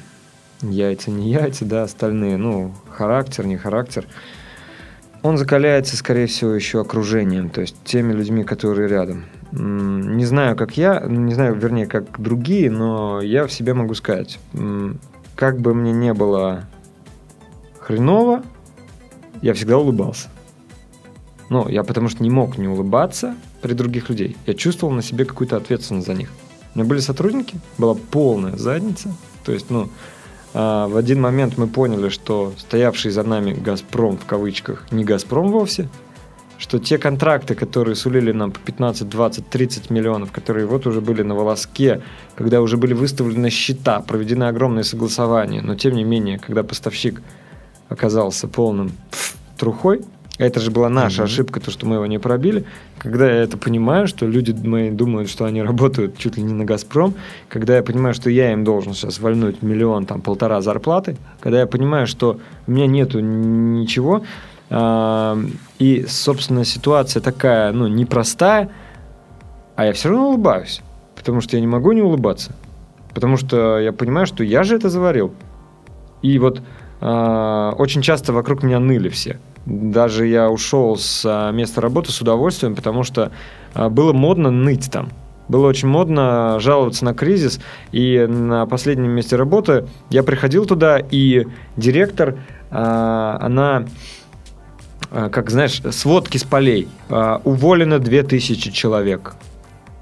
яйца, 0.63 1.13
не 1.13 1.31
яйца, 1.31 1.65
да, 1.65 1.85
остальные, 1.85 2.39
ну, 2.39 2.75
характер, 2.91 3.47
не 3.47 3.57
характер, 3.57 4.05
он 5.23 5.37
закаляется, 5.37 5.97
скорее 5.97 6.27
всего, 6.27 6.53
еще 6.53 6.81
окружением, 6.81 7.51
то 7.51 7.61
есть 7.61 7.77
теми 7.85 8.13
людьми, 8.13 8.43
которые 8.43 8.89
рядом. 8.89 9.27
Не 9.53 10.25
знаю, 10.25 10.57
как 10.57 10.77
я, 10.77 11.01
не 11.01 11.35
знаю, 11.35 11.55
вернее, 11.55 11.87
как 11.87 12.21
другие, 12.21 12.71
но 12.71 13.21
я 13.21 13.47
в 13.47 13.53
себе 13.53 13.75
могу 13.75 13.95
сказать, 13.95 14.39
как 15.35 15.59
бы 15.59 15.75
мне 15.75 15.93
не 15.93 16.15
было 16.15 16.67
хреново, 17.81 18.43
я 19.43 19.55
всегда 19.55 19.79
улыбался. 19.79 20.29
Ну, 21.49 21.69
я 21.69 21.83
потому 21.83 22.09
что 22.09 22.23
не 22.23 22.31
мог 22.31 22.59
не 22.59 22.69
улыбаться 22.69 23.35
при 23.61 23.73
других 23.73 24.09
людей. 24.09 24.37
Я 24.47 24.55
чувствовал 24.55 24.95
на 24.95 25.03
себе 25.03 25.25
какую-то 25.25 25.57
ответственность 25.57 26.07
за 26.07 26.15
них. 26.15 26.31
У 26.75 26.79
меня 26.79 26.89
были 26.89 27.01
сотрудники, 27.01 27.59
была 27.79 27.95
полная 27.95 28.57
задница. 28.57 29.13
То 29.45 29.51
есть, 29.51 29.69
ну, 29.71 29.89
а, 30.55 30.87
в 30.87 30.97
один 30.97 31.21
момент 31.21 31.59
мы 31.59 31.67
поняли, 31.67 32.09
что 32.09 32.53
стоявший 32.57 33.11
за 33.11 33.25
нами 33.25 33.53
«Газпром» 33.53 34.17
в 34.17 34.27
кавычках 34.27 34.87
не 34.93 35.05
«Газпром» 35.05 35.51
вовсе, 35.51 35.89
что 36.61 36.79
те 36.79 36.99
контракты, 36.99 37.55
которые 37.55 37.97
сулили 37.97 38.33
нам 38.33 38.53
по 38.53 38.61
15, 38.61 39.09
20, 39.09 39.49
30 39.49 39.91
миллионов, 39.91 40.31
которые 40.31 40.67
вот 40.67 40.87
уже 40.87 41.01
были 41.01 41.23
на 41.23 41.35
волоске, 41.35 42.03
когда 42.37 42.61
уже 42.61 42.77
были 42.77 42.93
выставлены 42.93 43.49
счета, 43.49 44.01
проведены 44.01 44.45
огромные 44.45 44.85
согласования, 44.85 45.63
но 45.63 45.75
тем 45.75 45.95
не 45.95 46.05
менее, 46.05 46.39
когда 46.39 46.63
поставщик 46.63 47.23
оказался 47.89 48.47
полным 48.47 48.93
пф, 49.11 49.37
трухой, 49.57 50.03
а 50.39 50.45
это 50.45 50.61
же 50.61 50.71
была 50.71 50.91
наша 50.91 51.25
ошибка, 51.25 51.61
то, 51.61 51.71
что 51.71 51.87
мы 51.87 51.97
его 51.97 52.07
не 52.07 52.19
пробили. 52.19 52.65
Когда 52.99 53.27
я 53.27 53.43
это 53.43 53.57
понимаю, 53.57 54.07
что 54.07 54.27
люди 54.27 54.53
мои 54.53 54.91
думают, 54.91 55.31
что 55.31 55.47
они 55.47 55.63
работают 55.63 56.19
чуть 56.19 56.37
ли 56.37 56.43
не 56.43 56.53
на 56.53 56.65
«Газпром», 56.65 57.15
когда 57.49 57.77
я 57.77 57.83
понимаю, 57.83 58.15
что 58.15 58.29
я 58.29 58.53
им 58.53 58.65
должен 58.65 58.93
сейчас 58.93 59.19
вальнуть 59.19 59.63
миллион, 59.63 60.05
там, 60.05 60.21
полтора 60.21 60.61
зарплаты, 60.61 61.17
когда 61.41 61.61
я 61.61 61.67
понимаю, 61.67 62.07
что 62.07 62.39
у 62.67 62.71
меня 62.71 62.87
нету 62.87 63.21
ничего, 63.21 64.23
и, 64.71 66.07
собственно, 66.09 66.65
ситуация 66.65 67.21
такая, 67.21 67.73
ну, 67.73 67.89
непростая, 67.89 68.71
а 69.75 69.87
я 69.87 69.93
все 69.93 70.11
равно 70.11 70.29
улыбаюсь, 70.29 70.81
потому 71.17 71.41
что 71.41 71.57
я 71.57 71.61
не 71.61 71.67
могу 71.67 71.91
не 71.91 72.03
улыбаться, 72.03 72.53
потому 73.15 73.37
что 73.37 73.81
я 73.81 73.93
понимаю, 73.93 74.27
что 74.27 74.45
я 74.45 74.63
же 74.63 74.77
это 74.77 74.89
заварил. 74.89 75.35
И 76.23 76.39
вот 76.39 76.63
а, 77.01 77.73
очень 77.79 78.03
часто 78.03 78.33
вокруг 78.33 78.63
меня 78.63 78.79
ныли 78.79 79.09
все. 79.09 79.39
Даже 79.67 80.27
я 80.27 80.51
ушел 80.51 80.97
с 80.97 81.51
места 81.53 81.81
работы 81.81 82.13
с 82.13 82.21
удовольствием, 82.21 82.75
потому 82.75 83.03
что 83.03 83.33
а, 83.75 83.89
было 83.89 84.13
модно 84.13 84.51
ныть 84.51 84.91
там. 84.91 85.11
Было 85.49 85.67
очень 85.67 85.89
модно 85.89 86.59
жаловаться 86.61 87.05
на 87.05 87.15
кризис. 87.15 87.61
И 87.91 88.25
на 88.29 88.67
последнем 88.67 89.11
месте 89.11 89.37
работы 89.37 89.87
я 90.11 90.23
приходил 90.23 90.65
туда, 90.65 90.99
и 90.99 91.47
директор, 91.77 92.39
а, 92.71 93.39
она, 93.41 93.87
как 95.09 95.51
знаешь, 95.51 95.83
сводки 95.91 96.37
с 96.37 96.45
полей. 96.45 96.89
А, 97.09 97.41
Уволено 97.45 97.99
2000 97.99 98.71
человек. 98.71 99.35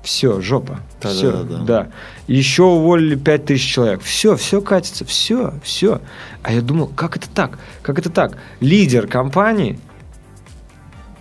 Все, 0.02 0.40
жопа. 0.40 0.80
Да, 1.02 1.08
все, 1.10 1.32
да, 1.32 1.42
да, 1.42 1.56
да. 1.58 1.64
да. 1.64 1.88
Еще 2.26 2.62
уволили 2.62 3.14
5000 3.14 3.60
человек. 3.62 4.02
Все, 4.02 4.36
все 4.36 4.60
катится, 4.60 5.04
все, 5.04 5.54
все. 5.62 6.00
А 6.42 6.52
я 6.52 6.62
думал, 6.62 6.88
как 6.88 7.16
это 7.16 7.28
так? 7.28 7.58
Как 7.82 7.98
это 7.98 8.10
так? 8.10 8.38
Лидер 8.60 9.06
компании, 9.06 9.78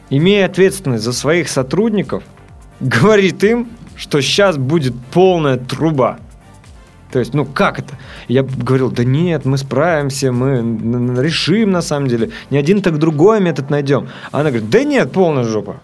имея 0.09 0.45
ответственность 0.45 1.03
за 1.03 1.13
своих 1.13 1.49
сотрудников, 1.49 2.23
говорит 2.79 3.43
им, 3.43 3.69
что 3.95 4.21
сейчас 4.21 4.57
будет 4.57 4.93
полная 5.11 5.57
труба. 5.57 6.19
То 7.17 7.21
есть, 7.21 7.34
ну 7.34 7.45
как 7.45 7.80
это? 7.80 7.95
Я 8.27 8.43
говорил, 8.43 8.91
да 8.91 9.03
нет, 9.03 9.43
мы 9.43 9.58
справимся, 9.58 10.32
мы 10.32 11.19
решим 11.23 11.71
на 11.71 11.82
самом 11.82 12.10
деле. 12.10 12.30
Не 12.51 12.60
один, 12.60 12.84
так 12.84 12.99
другой 12.99 13.39
метод 13.39 13.71
найдем. 13.71 14.10
А 14.32 14.41
она 14.41 14.51
говорит, 14.51 14.69
да 14.69 14.84
нет, 14.84 15.12
полная 15.12 15.43
жопа. 15.43 15.77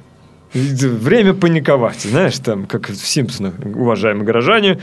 Время 0.53 1.33
паниковать. 1.33 2.01
Знаешь, 2.01 2.37
там, 2.37 2.67
как 2.67 2.89
в 2.89 3.07
Симпсонах, 3.07 3.55
уважаемые 3.65 4.25
горожане, 4.25 4.79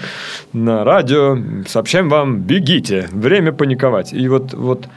на 0.53 0.83
радио 0.83 1.39
сообщаем 1.69 2.09
вам, 2.09 2.41
бегите, 2.41 3.09
время 3.13 3.53
паниковать. 3.53 4.13
И 4.13 4.27
вот, 4.27 4.53
вот 4.53 4.89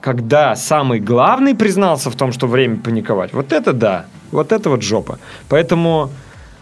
когда 0.00 0.54
самый 0.54 1.00
главный 1.00 1.56
признался 1.56 2.10
в 2.10 2.14
том, 2.14 2.30
что 2.30 2.46
время 2.46 2.76
паниковать, 2.76 3.32
вот 3.32 3.52
это 3.52 3.72
да, 3.72 4.06
вот 4.30 4.52
это 4.52 4.70
вот 4.70 4.82
жопа. 4.82 5.18
Поэтому, 5.48 6.10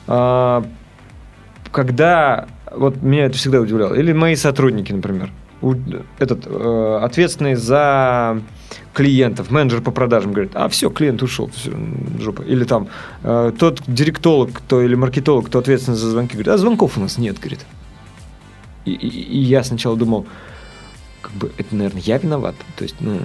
а, 0.06 0.64
когда, 1.70 2.46
вот 2.74 3.02
меня 3.02 3.26
это 3.26 3.36
всегда 3.36 3.60
удивляло, 3.60 3.94
или 3.94 4.12
мои 4.12 4.36
сотрудники, 4.36 4.92
например, 4.92 5.30
этот 6.18 6.46
э, 6.46 7.00
ответственный 7.02 7.54
за 7.54 8.40
клиентов, 8.94 9.50
менеджер 9.50 9.82
по 9.82 9.90
продажам 9.90 10.32
говорит, 10.32 10.52
а 10.54 10.68
все, 10.68 10.88
клиент 10.90 11.22
ушел, 11.22 11.50
все, 11.54 11.70
жопа. 12.18 12.42
Или 12.42 12.64
там 12.64 12.88
э, 13.22 13.52
тот 13.58 13.82
директолог, 13.86 14.52
кто 14.52 14.80
или 14.80 14.94
маркетолог, 14.94 15.46
кто 15.46 15.58
ответственный 15.58 15.98
за 15.98 16.10
звонки, 16.10 16.32
говорит, 16.32 16.48
а 16.48 16.56
звонков 16.58 16.96
у 16.96 17.00
нас 17.00 17.18
нет, 17.18 17.38
говорит. 17.38 17.60
И, 18.86 18.92
и- 18.92 19.06
и 19.08 19.38
я 19.38 19.62
сначала 19.62 19.96
думал, 19.96 20.26
как 21.30 21.38
бы 21.38 21.52
это, 21.56 21.74
наверное, 21.74 22.02
я 22.02 22.18
виноват. 22.18 22.54
То 22.76 22.82
есть, 22.82 22.96
ну, 23.00 23.18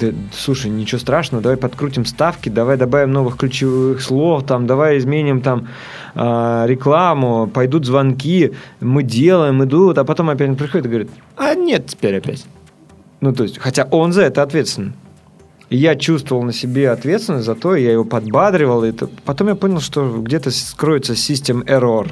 да, 0.00 0.08
слушай, 0.32 0.70
ничего 0.70 0.98
страшного, 0.98 1.42
давай 1.42 1.56
подкрутим 1.56 2.04
ставки, 2.04 2.48
давай 2.48 2.76
добавим 2.76 3.12
новых 3.12 3.36
ключевых 3.36 4.00
слов, 4.00 4.44
там, 4.46 4.66
давай 4.66 4.98
изменим 4.98 5.40
там 5.40 5.68
а, 6.14 6.64
рекламу, 6.66 7.48
пойдут 7.48 7.86
звонки, 7.86 8.52
мы 8.80 9.02
делаем, 9.02 9.62
идут, 9.64 9.98
а 9.98 10.04
потом 10.04 10.30
опять 10.30 10.56
приходит 10.56 10.86
и 10.86 10.88
говорит, 10.88 11.10
а 11.36 11.54
нет 11.54 11.86
теперь 11.86 12.16
опять. 12.16 12.46
Ну, 13.20 13.32
то 13.32 13.42
есть, 13.42 13.58
хотя 13.58 13.84
он 13.90 14.12
за 14.12 14.22
это 14.22 14.42
ответственен. 14.42 14.94
Я 15.70 15.96
чувствовал 15.96 16.44
на 16.44 16.52
себе 16.52 16.90
ответственность 16.90 17.44
за 17.44 17.54
то, 17.54 17.74
я 17.74 17.92
его 17.92 18.04
подбадривал. 18.04 18.84
И. 18.84 18.92
Потом 19.24 19.48
я 19.48 19.54
понял, 19.54 19.80
что 19.80 20.18
где-то 20.18 20.50
скроется 20.50 21.14
систем 21.14 21.60
error. 21.62 22.10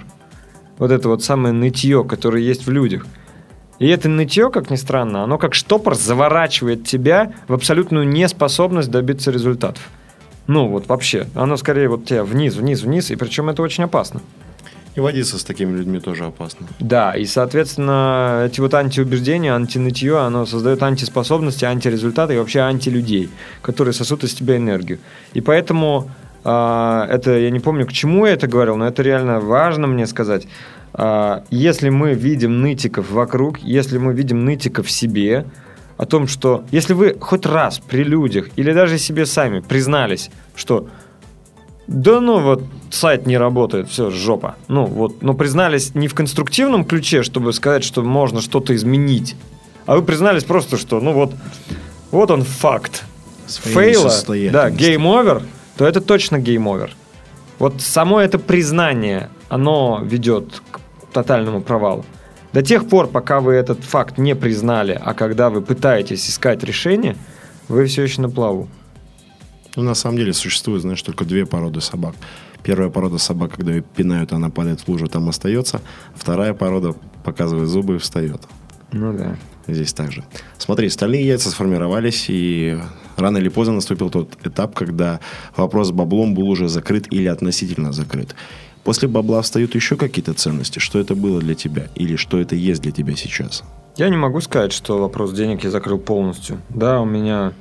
Вот 0.76 0.90
это 0.90 1.08
вот 1.08 1.24
самое 1.24 1.54
нытье, 1.54 2.04
которое 2.04 2.42
есть 2.42 2.66
в 2.66 2.70
людях. 2.70 3.06
И 3.78 3.88
это 3.88 4.08
нытье, 4.08 4.50
как 4.50 4.70
ни 4.70 4.76
странно, 4.76 5.24
оно 5.24 5.38
как 5.38 5.54
штопор 5.54 5.94
заворачивает 5.94 6.84
тебя 6.84 7.32
в 7.48 7.54
абсолютную 7.54 8.08
неспособность 8.08 8.90
добиться 8.90 9.30
результатов. 9.30 9.82
Ну, 10.46 10.68
вот 10.68 10.88
вообще. 10.88 11.26
Оно 11.34 11.56
скорее 11.56 11.88
вот 11.88 12.06
тебя 12.06 12.24
вниз, 12.24 12.54
вниз, 12.54 12.82
вниз, 12.82 13.10
и 13.10 13.16
причем 13.16 13.48
это 13.48 13.62
очень 13.62 13.84
опасно. 13.84 14.20
И 14.94 15.00
водиться 15.00 15.38
с 15.38 15.44
такими 15.44 15.76
людьми 15.76 16.00
тоже 16.00 16.24
опасно. 16.24 16.66
Да, 16.80 17.12
и, 17.12 17.26
соответственно, 17.26 18.44
эти 18.46 18.60
вот 18.60 18.72
антиубеждения, 18.72 19.54
антинытье, 19.54 20.20
оно 20.20 20.46
создает 20.46 20.82
антиспособности, 20.82 21.66
антирезультаты 21.66 22.34
и 22.34 22.38
вообще 22.38 22.60
антилюдей, 22.60 23.28
которые 23.60 23.92
сосут 23.92 24.24
из 24.24 24.32
тебя 24.32 24.56
энергию. 24.56 24.98
И 25.34 25.42
поэтому 25.42 26.10
это, 26.50 27.38
я 27.38 27.50
не 27.50 27.60
помню, 27.60 27.86
к 27.86 27.92
чему 27.92 28.26
я 28.26 28.32
это 28.32 28.46
говорил, 28.46 28.76
но 28.76 28.86
это 28.86 29.02
реально 29.02 29.40
важно 29.40 29.86
мне 29.86 30.06
сказать. 30.06 30.46
А, 30.92 31.44
если 31.50 31.88
мы 31.88 32.14
видим 32.14 32.62
нытиков 32.62 33.10
вокруг, 33.10 33.58
если 33.58 33.98
мы 33.98 34.14
видим 34.14 34.44
нытиков 34.44 34.86
в 34.86 34.90
себе, 34.90 35.46
о 35.96 36.04
том, 36.04 36.28
что 36.28 36.64
если 36.70 36.92
вы 36.92 37.16
хоть 37.18 37.46
раз 37.46 37.78
при 37.78 38.04
людях 38.04 38.48
или 38.56 38.72
даже 38.72 38.98
себе 38.98 39.24
сами 39.24 39.60
признались, 39.60 40.30
что 40.54 40.88
да 41.86 42.20
ну 42.20 42.40
вот 42.40 42.64
сайт 42.90 43.26
не 43.26 43.38
работает, 43.38 43.88
все, 43.88 44.10
жопа. 44.10 44.56
Ну 44.68 44.84
вот, 44.84 45.22
но 45.22 45.34
признались 45.34 45.94
не 45.94 46.08
в 46.08 46.14
конструктивном 46.14 46.84
ключе, 46.84 47.22
чтобы 47.22 47.52
сказать, 47.52 47.84
что 47.84 48.02
можно 48.02 48.40
что-то 48.40 48.74
изменить, 48.74 49.36
а 49.86 49.96
вы 49.96 50.02
признались 50.02 50.44
просто, 50.44 50.76
что 50.76 51.00
ну 51.00 51.12
вот, 51.12 51.32
вот 52.10 52.30
он 52.30 52.42
факт. 52.42 53.04
Фейла, 53.46 54.02
да, 54.02 54.08
несостоятельности. 54.08 54.82
game 54.82 55.09
over, 55.09 55.42
то 55.76 55.86
это 55.86 56.00
точно 56.00 56.36
game 56.36 56.60
over. 56.60 56.90
Вот 57.58 57.80
само 57.80 58.20
это 58.20 58.38
признание, 58.38 59.30
оно 59.48 60.00
ведет 60.02 60.62
к 60.70 60.80
тотальному 61.12 61.60
провалу. 61.62 62.04
До 62.52 62.62
тех 62.62 62.88
пор, 62.88 63.08
пока 63.08 63.40
вы 63.40 63.54
этот 63.54 63.84
факт 63.84 64.18
не 64.18 64.34
признали, 64.34 65.00
а 65.02 65.14
когда 65.14 65.50
вы 65.50 65.60
пытаетесь 65.60 66.28
искать 66.28 66.62
решение, 66.64 67.16
вы 67.68 67.86
все 67.86 68.02
еще 68.02 68.22
на 68.22 68.30
плаву. 68.30 68.68
Ну, 69.74 69.82
на 69.82 69.94
самом 69.94 70.16
деле 70.16 70.32
существует, 70.32 70.82
знаешь, 70.82 71.02
только 71.02 71.24
две 71.24 71.44
породы 71.44 71.80
собак. 71.80 72.14
Первая 72.62 72.88
порода 72.88 73.18
собак, 73.18 73.52
когда 73.52 73.72
ее 73.72 73.82
пинают, 73.82 74.32
она 74.32 74.48
падает 74.50 74.80
в 74.80 74.88
лужу, 74.88 75.06
там 75.06 75.28
остается. 75.28 75.82
Вторая 76.14 76.54
порода 76.54 76.94
показывает 77.24 77.68
зубы 77.68 77.96
и 77.96 77.98
встает. 77.98 78.40
Ну 78.92 79.12
да. 79.12 79.36
Здесь 79.66 79.92
также. 79.92 80.24
Смотри, 80.58 80.88
стальные 80.88 81.26
яйца 81.26 81.50
сформировались, 81.50 82.26
и 82.28 82.78
рано 83.16 83.38
или 83.38 83.48
поздно 83.48 83.74
наступил 83.74 84.10
тот 84.10 84.36
этап, 84.44 84.74
когда 84.74 85.20
вопрос 85.56 85.88
с 85.88 85.92
баблом 85.92 86.34
был 86.34 86.48
уже 86.48 86.68
закрыт 86.68 87.12
или 87.12 87.26
относительно 87.26 87.92
закрыт. 87.92 88.34
После 88.84 89.08
бабла 89.08 89.42
встают 89.42 89.74
еще 89.74 89.96
какие-то 89.96 90.32
ценности. 90.32 90.78
Что 90.78 91.00
это 91.00 91.16
было 91.16 91.40
для 91.40 91.54
тебя? 91.54 91.88
Или 91.96 92.14
что 92.14 92.38
это 92.38 92.54
есть 92.54 92.82
для 92.82 92.92
тебя 92.92 93.16
сейчас? 93.16 93.64
Я 93.96 94.08
не 94.10 94.16
могу 94.16 94.40
сказать, 94.40 94.72
что 94.72 94.98
вопрос 94.98 95.32
денег 95.32 95.64
я 95.64 95.70
закрыл 95.70 95.98
полностью. 95.98 96.60
Да, 96.68 97.00
у 97.00 97.04
меня 97.04 97.52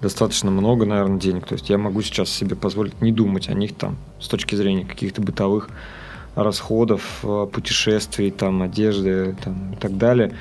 достаточно 0.00 0.50
много, 0.50 0.86
наверное, 0.86 1.18
денег. 1.18 1.46
То 1.46 1.54
есть 1.54 1.68
я 1.68 1.76
могу 1.76 2.00
сейчас 2.00 2.30
себе 2.30 2.56
позволить 2.56 3.00
не 3.02 3.12
думать 3.12 3.48
о 3.48 3.54
них 3.54 3.74
там 3.74 3.98
с 4.20 4.28
точки 4.28 4.54
зрения 4.54 4.86
каких-то 4.86 5.20
бытовых 5.20 5.68
расходов, 6.34 7.20
э, 7.24 7.46
путешествий, 7.52 8.30
там, 8.30 8.62
одежды 8.62 9.36
там, 9.44 9.74
и 9.74 9.76
так 9.76 9.98
далее. 9.98 10.32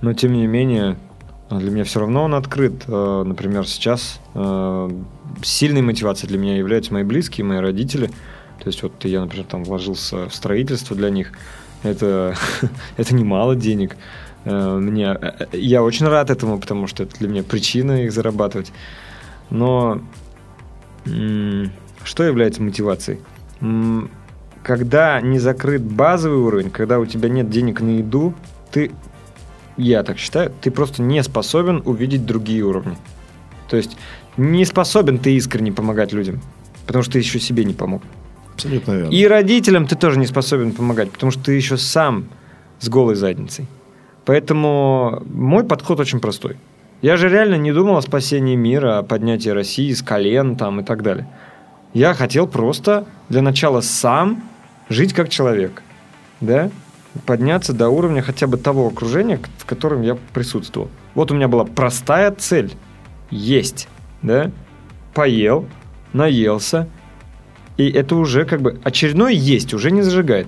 Но, 0.00 0.12
тем 0.14 0.32
не 0.32 0.46
менее, 0.46 0.96
для 1.50 1.70
меня 1.70 1.84
все 1.84 2.00
равно 2.00 2.24
он 2.24 2.34
открыт. 2.34 2.84
Э, 2.88 3.22
например, 3.24 3.66
сейчас 3.66 4.20
э, 4.34 4.90
сильной 5.42 5.82
мотивацией 5.82 6.28
для 6.28 6.38
меня 6.38 6.56
являются 6.56 6.92
мои 6.92 7.04
близкие, 7.04 7.44
мои 7.44 7.58
родители. 7.58 8.08
То 8.58 8.66
есть 8.66 8.82
вот 8.82 9.04
я, 9.04 9.20
например, 9.20 9.46
там 9.46 9.64
вложился 9.64 10.28
в 10.28 10.34
строительство 10.34 10.96
для 10.96 11.10
них. 11.10 11.32
Это, 11.82 12.34
это 12.96 13.14
немало 13.14 13.54
денег. 13.54 13.96
Мне, 14.44 15.18
я 15.50 15.82
очень 15.82 16.06
рад 16.06 16.30
этому, 16.30 16.60
потому 16.60 16.86
что 16.86 17.02
это 17.02 17.18
для 17.18 17.28
меня 17.28 17.42
причина 17.42 18.04
их 18.04 18.12
зарабатывать. 18.12 18.72
Но 19.50 20.00
что 21.04 22.22
является 22.22 22.62
мотивацией? 22.62 23.18
когда 24.66 25.20
не 25.20 25.38
закрыт 25.38 25.82
базовый 25.82 26.38
уровень, 26.38 26.70
когда 26.70 26.98
у 26.98 27.06
тебя 27.06 27.28
нет 27.28 27.48
денег 27.48 27.80
на 27.80 27.98
еду, 27.98 28.34
ты, 28.72 28.90
я 29.76 30.02
так 30.02 30.18
считаю, 30.18 30.52
ты 30.60 30.70
просто 30.70 31.02
не 31.02 31.22
способен 31.22 31.82
увидеть 31.84 32.24
другие 32.26 32.62
уровни. 32.62 32.96
То 33.68 33.76
есть 33.76 33.96
не 34.36 34.64
способен 34.64 35.18
ты 35.18 35.34
искренне 35.36 35.72
помогать 35.72 36.12
людям, 36.12 36.40
потому 36.86 37.02
что 37.02 37.14
ты 37.14 37.18
еще 37.18 37.40
себе 37.40 37.64
не 37.64 37.74
помог. 37.74 38.02
Абсолютно 38.54 38.92
верно. 38.92 39.10
И 39.10 39.26
родителям 39.26 39.86
ты 39.86 39.96
тоже 39.96 40.18
не 40.18 40.26
способен 40.26 40.72
помогать, 40.72 41.10
потому 41.10 41.30
что 41.30 41.44
ты 41.44 41.52
еще 41.52 41.76
сам 41.76 42.26
с 42.80 42.88
голой 42.88 43.14
задницей. 43.14 43.66
Поэтому 44.24 45.22
мой 45.26 45.64
подход 45.64 46.00
очень 46.00 46.20
простой. 46.20 46.56
Я 47.02 47.16
же 47.16 47.28
реально 47.28 47.56
не 47.56 47.72
думал 47.72 47.98
о 47.98 48.02
спасении 48.02 48.56
мира, 48.56 48.98
о 48.98 49.02
поднятии 49.02 49.50
России 49.50 49.92
с 49.92 50.02
колен 50.02 50.56
там 50.56 50.80
и 50.80 50.84
так 50.84 51.02
далее. 51.02 51.28
Я 51.92 52.14
хотел 52.14 52.46
просто 52.46 53.06
для 53.28 53.42
начала 53.42 53.80
сам 53.80 54.42
жить 54.88 55.12
как 55.12 55.28
человек, 55.28 55.82
да, 56.40 56.70
подняться 57.24 57.72
до 57.72 57.88
уровня 57.88 58.22
хотя 58.22 58.46
бы 58.46 58.56
того 58.56 58.86
окружения, 58.86 59.40
в 59.58 59.64
котором 59.64 60.02
я 60.02 60.16
присутствовал. 60.32 60.88
Вот 61.14 61.30
у 61.30 61.34
меня 61.34 61.48
была 61.48 61.64
простая 61.64 62.30
цель– 62.32 62.72
есть, 63.30 63.88
да, 64.22 64.50
поел, 65.14 65.66
наелся, 66.12 66.88
и 67.76 67.88
это 67.90 68.16
уже 68.16 68.44
как 68.44 68.62
бы 68.62 68.78
очередной 68.84 69.34
есть, 69.34 69.74
уже 69.74 69.90
не 69.90 70.02
зажигает. 70.02 70.46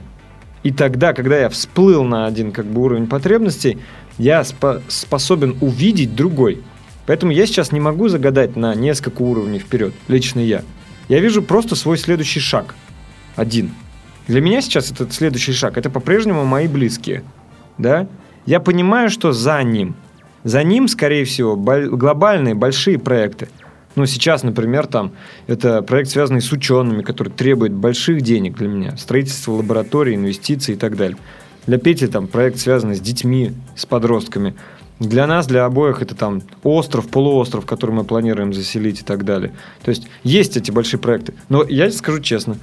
И 0.62 0.72
тогда, 0.72 1.12
когда 1.12 1.38
я 1.38 1.48
всплыл 1.48 2.04
на 2.04 2.26
один 2.26 2.52
как 2.52 2.66
бы 2.66 2.83
уровень 2.83 3.07
потребностей, 3.07 3.78
я 4.18 4.40
спо- 4.42 4.83
способен 4.88 5.57
увидеть 5.61 6.14
другой. 6.14 6.62
Поэтому 7.07 7.33
я 7.33 7.46
сейчас 7.46 7.72
не 7.72 7.81
могу 7.81 8.09
загадать 8.09 8.57
на 8.57 8.74
несколько 8.74 9.22
уровней 9.22 9.59
вперед, 9.59 9.94
лично 10.09 10.40
я. 10.40 10.62
Я 11.09 11.20
вижу 11.20 11.42
просто 11.42 11.74
свой 11.74 11.96
следующий 11.98 12.40
шаг. 12.40 12.74
Один– 13.37 13.72
для 14.28 14.42
меня 14.42 14.60
сейчас 14.60 14.92
этот 14.92 15.12
следующий 15.12 15.52
шаг, 15.52 15.78
это 15.78 15.90
по-прежнему 15.90 16.44
мои 16.44 16.68
близкие. 16.68 17.24
Да? 17.78 18.06
Я 18.44 18.60
понимаю, 18.60 19.10
что 19.10 19.32
за 19.32 19.62
ним. 19.62 19.94
За 20.44 20.62
ним, 20.62 20.86
скорее 20.86 21.24
всего, 21.24 21.56
глобальные 21.56 22.54
большие 22.54 22.98
проекты. 22.98 23.48
Ну, 23.96 24.06
сейчас, 24.06 24.42
например, 24.42 24.86
там, 24.86 25.12
это 25.46 25.82
проект, 25.82 26.10
связанный 26.10 26.40
с 26.40 26.52
учеными, 26.52 27.02
который 27.02 27.30
требует 27.30 27.72
больших 27.72 28.20
денег 28.20 28.56
для 28.56 28.68
меня. 28.68 28.96
Строительство 28.96 29.52
лабораторий, 29.52 30.14
инвестиции 30.14 30.74
и 30.74 30.76
так 30.76 30.96
далее. 30.96 31.16
Для 31.66 31.78
Пети 31.78 32.06
там 32.06 32.28
проект, 32.28 32.58
связанный 32.58 32.96
с 32.96 33.00
детьми, 33.00 33.52
с 33.76 33.86
подростками. 33.86 34.54
Для 35.00 35.26
нас, 35.26 35.46
для 35.46 35.64
обоих, 35.64 36.02
это 36.02 36.14
там 36.14 36.42
остров, 36.62 37.08
полуостров, 37.08 37.66
который 37.66 37.92
мы 37.92 38.04
планируем 38.04 38.52
заселить 38.52 39.00
и 39.00 39.04
так 39.04 39.24
далее. 39.24 39.52
То 39.82 39.90
есть 39.90 40.08
есть 40.22 40.56
эти 40.56 40.70
большие 40.70 41.00
проекты. 41.00 41.34
Но 41.48 41.64
я 41.64 41.90
скажу 41.90 42.20
честно, 42.20 42.56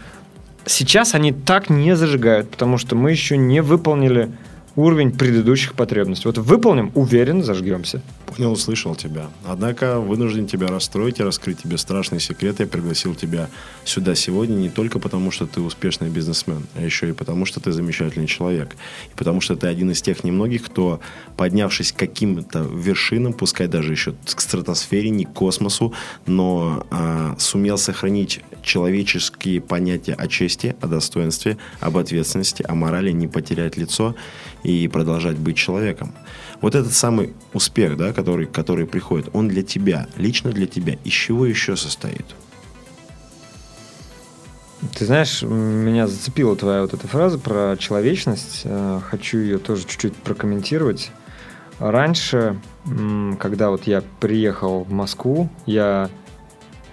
Сейчас 0.65 1.13
они 1.15 1.31
так 1.31 1.69
не 1.69 1.95
зажигают, 1.95 2.49
потому 2.49 2.77
что 2.77 2.95
мы 2.95 3.11
еще 3.11 3.37
не 3.37 3.61
выполнили 3.61 4.31
уровень 4.75 5.11
предыдущих 5.11 5.73
потребностей. 5.73 6.27
Вот 6.27 6.37
выполним, 6.37 6.91
уверен, 6.95 7.43
зажгемся. 7.43 8.01
Понял, 8.25 8.51
услышал 8.51 8.95
тебя. 8.95 9.27
Однако 9.45 9.99
вынужден 9.99 10.47
тебя 10.47 10.67
расстроить 10.67 11.19
и 11.19 11.23
раскрыть 11.23 11.61
тебе 11.61 11.77
страшный 11.77 12.19
секрет. 12.19 12.59
Я 12.59 12.67
пригласил 12.67 13.15
тебя 13.15 13.49
сюда 13.85 14.15
сегодня 14.15 14.55
не 14.55 14.69
только 14.69 14.99
потому, 14.99 15.31
что 15.31 15.47
ты 15.47 15.61
успешный 15.61 16.09
бизнесмен, 16.09 16.67
а 16.75 16.81
еще 16.81 17.09
и 17.09 17.13
потому, 17.13 17.45
что 17.45 17.59
ты 17.61 17.71
замечательный 17.71 18.27
человек. 18.27 18.75
И 19.13 19.15
потому 19.15 19.39
что 19.39 19.55
ты 19.55 19.67
один 19.67 19.91
из 19.91 20.01
тех 20.01 20.23
немногих, 20.23 20.65
кто, 20.65 20.99
поднявшись 21.37 21.93
к 21.93 21.97
каким-то 21.97 22.59
вершинам, 22.59 23.33
пускай 23.33 23.67
даже 23.67 23.91
еще 23.91 24.13
к 24.25 24.41
стратосфере, 24.41 25.09
не 25.09 25.25
к 25.25 25.31
космосу, 25.31 25.93
но 26.25 26.85
а, 26.91 27.35
сумел 27.39 27.77
сохранить 27.77 28.41
человеческие 28.65 29.61
понятия 29.61 30.13
о 30.13 30.27
чести, 30.27 30.75
о 30.81 30.87
достоинстве, 30.87 31.57
об 31.79 31.97
ответственности, 31.97 32.65
о 32.67 32.75
морали, 32.75 33.11
не 33.11 33.27
потерять 33.27 33.77
лицо 33.77 34.15
и 34.63 34.87
продолжать 34.87 35.37
быть 35.37 35.55
человеком. 35.55 36.13
Вот 36.61 36.75
этот 36.75 36.93
самый 36.93 37.33
успех, 37.53 37.95
да, 37.95 38.11
который, 38.11 38.47
который 38.47 38.87
приходит, 38.87 39.29
он 39.33 39.47
для 39.47 39.61
тебя, 39.61 40.07
лично 40.17 40.51
для 40.51 40.67
тебя, 40.67 40.97
из 41.03 41.13
чего 41.13 41.45
еще 41.45 41.75
состоит? 41.75 42.25
Ты 44.93 45.05
знаешь, 45.05 45.41
меня 45.41 46.07
зацепила 46.07 46.55
твоя 46.55 46.81
вот 46.81 46.93
эта 46.93 47.07
фраза 47.07 47.37
про 47.39 47.75
человечность. 47.77 48.61
Э, 48.65 48.99
хочу 49.09 49.37
ее 49.39 49.57
тоже 49.57 49.85
чуть-чуть 49.87 50.15
прокомментировать. 50.15 51.11
Раньше, 51.79 52.57
когда 53.39 53.69
вот 53.69 53.85
я 53.85 54.01
приехал 54.19 54.83
в 54.83 54.91
Москву, 54.91 55.49
я 55.65 56.09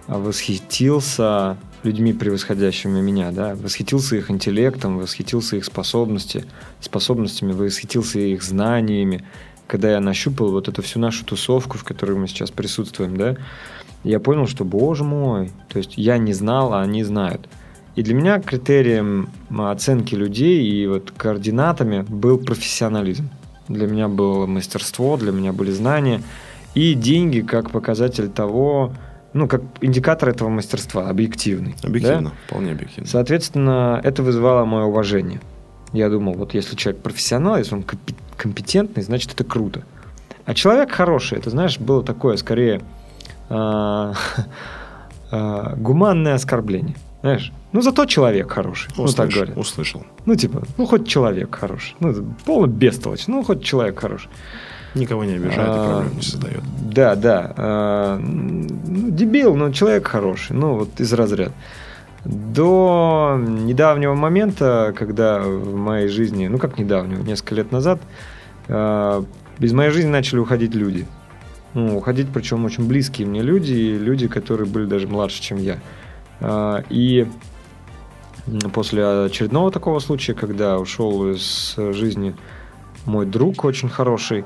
восхитился 0.08 1.56
людьми, 1.82 2.12
превосходящими 2.12 3.00
меня, 3.00 3.30
да, 3.32 3.54
восхитился 3.54 4.16
их 4.16 4.30
интеллектом, 4.30 4.98
восхитился 4.98 5.56
их 5.56 5.64
способности, 5.64 6.44
способностями, 6.80 7.52
восхитился 7.52 8.20
их 8.20 8.42
знаниями. 8.42 9.24
Когда 9.66 9.92
я 9.92 10.00
нащупал 10.00 10.50
вот 10.50 10.68
эту 10.68 10.82
всю 10.82 10.98
нашу 10.98 11.24
тусовку, 11.24 11.78
в 11.78 11.84
которой 11.84 12.16
мы 12.16 12.28
сейчас 12.28 12.50
присутствуем, 12.50 13.16
да, 13.16 13.36
я 14.04 14.20
понял, 14.20 14.46
что, 14.46 14.64
боже 14.64 15.04
мой, 15.04 15.50
то 15.68 15.78
есть 15.78 15.94
я 15.96 16.18
не 16.18 16.32
знал, 16.32 16.74
а 16.74 16.82
они 16.82 17.04
знают. 17.04 17.48
И 17.94 18.02
для 18.02 18.14
меня 18.14 18.40
критерием 18.40 19.28
оценки 19.50 20.14
людей 20.14 20.64
и 20.64 20.86
вот 20.86 21.12
координатами 21.16 22.02
был 22.08 22.38
профессионализм. 22.38 23.28
Для 23.68 23.86
меня 23.86 24.08
было 24.08 24.46
мастерство, 24.46 25.16
для 25.16 25.30
меня 25.30 25.52
были 25.52 25.70
знания 25.70 26.22
и 26.74 26.94
деньги 26.94 27.40
как 27.40 27.70
показатель 27.70 28.28
того, 28.28 28.92
ну, 29.34 29.48
как 29.48 29.62
индикатор 29.80 30.28
этого 30.28 30.48
мастерства, 30.48 31.08
объективный. 31.08 31.74
Объективно, 31.82 32.30
да? 32.30 32.36
вполне 32.46 32.72
объективно. 32.72 33.08
Соответственно, 33.08 34.00
это 34.02 34.22
вызывало 34.22 34.64
мое 34.64 34.84
уважение. 34.84 35.40
Я 35.92 36.08
думал, 36.08 36.34
вот 36.34 36.54
если 36.54 36.76
человек 36.76 37.02
профессионал, 37.02 37.58
если 37.58 37.74
он 37.74 37.84
компетентный, 38.36 39.02
значит, 39.02 39.32
это 39.32 39.44
круто. 39.44 39.82
А 40.44 40.54
человек 40.54 40.90
хороший, 40.90 41.38
это, 41.38 41.50
знаешь, 41.50 41.78
было 41.78 42.02
такое, 42.02 42.36
скорее, 42.36 42.82
а, 43.48 44.14
а, 45.30 45.74
гуманное 45.76 46.34
оскорбление. 46.34 46.96
Знаешь, 47.20 47.52
ну 47.72 47.82
зато 47.82 48.04
человек 48.06 48.50
хороший. 48.50 48.88
Услышал, 48.88 49.06
ну, 49.06 49.12
так 49.12 49.30
говорят. 49.30 49.56
Услышал. 49.56 50.02
Ну, 50.26 50.34
типа, 50.34 50.62
ну 50.76 50.86
хоть 50.86 51.06
человек 51.06 51.54
хороший. 51.54 51.94
Ну, 52.00 52.34
полно 52.44 52.66
бестолочь. 52.66 53.28
Ну, 53.28 53.44
хоть 53.44 53.62
человек 53.62 54.00
хороший. 54.00 54.28
Никого 54.94 55.24
не 55.24 55.34
обижает 55.34 55.68
а, 55.68 55.84
и 55.84 55.90
проблем 55.90 56.16
не 56.16 56.22
создает. 56.22 56.62
Да, 56.92 57.14
да. 57.14 57.52
А, 57.56 58.18
ну, 58.18 59.10
дебил, 59.10 59.54
но 59.54 59.72
человек 59.72 60.06
хороший. 60.06 60.54
Ну, 60.54 60.78
вот 60.78 61.00
из 61.00 61.12
разряда. 61.12 61.52
До 62.24 63.36
недавнего 63.38 64.14
момента, 64.14 64.94
когда 64.96 65.40
в 65.40 65.74
моей 65.74 66.08
жизни, 66.08 66.46
ну 66.46 66.58
как 66.58 66.78
недавнего, 66.78 67.22
несколько 67.22 67.56
лет 67.56 67.72
назад, 67.72 68.00
а, 68.68 69.24
из 69.58 69.72
моей 69.72 69.90
жизни 69.90 70.10
начали 70.10 70.38
уходить 70.38 70.74
люди. 70.74 71.06
Ну, 71.74 71.96
уходить, 71.96 72.28
причем 72.32 72.64
очень 72.66 72.86
близкие 72.86 73.26
мне 73.26 73.40
люди, 73.40 73.72
и 73.72 73.98
люди, 73.98 74.28
которые 74.28 74.68
были 74.68 74.84
даже 74.84 75.08
младше, 75.08 75.40
чем 75.40 75.56
я. 75.56 75.78
А, 76.40 76.84
и 76.90 77.26
после 78.74 79.24
очередного 79.24 79.70
такого 79.70 79.98
случая, 79.98 80.34
когда 80.34 80.78
ушел 80.78 81.30
из 81.30 81.74
жизни 81.76 82.34
мой 83.06 83.24
друг 83.26 83.64
очень 83.64 83.88
хороший, 83.88 84.44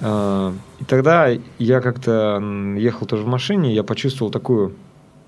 и 0.00 0.84
тогда 0.86 1.28
я 1.58 1.80
как-то 1.80 2.42
ехал 2.76 3.06
тоже 3.06 3.24
в 3.24 3.26
машине, 3.26 3.74
я 3.74 3.82
почувствовал 3.82 4.30
такую, 4.30 4.74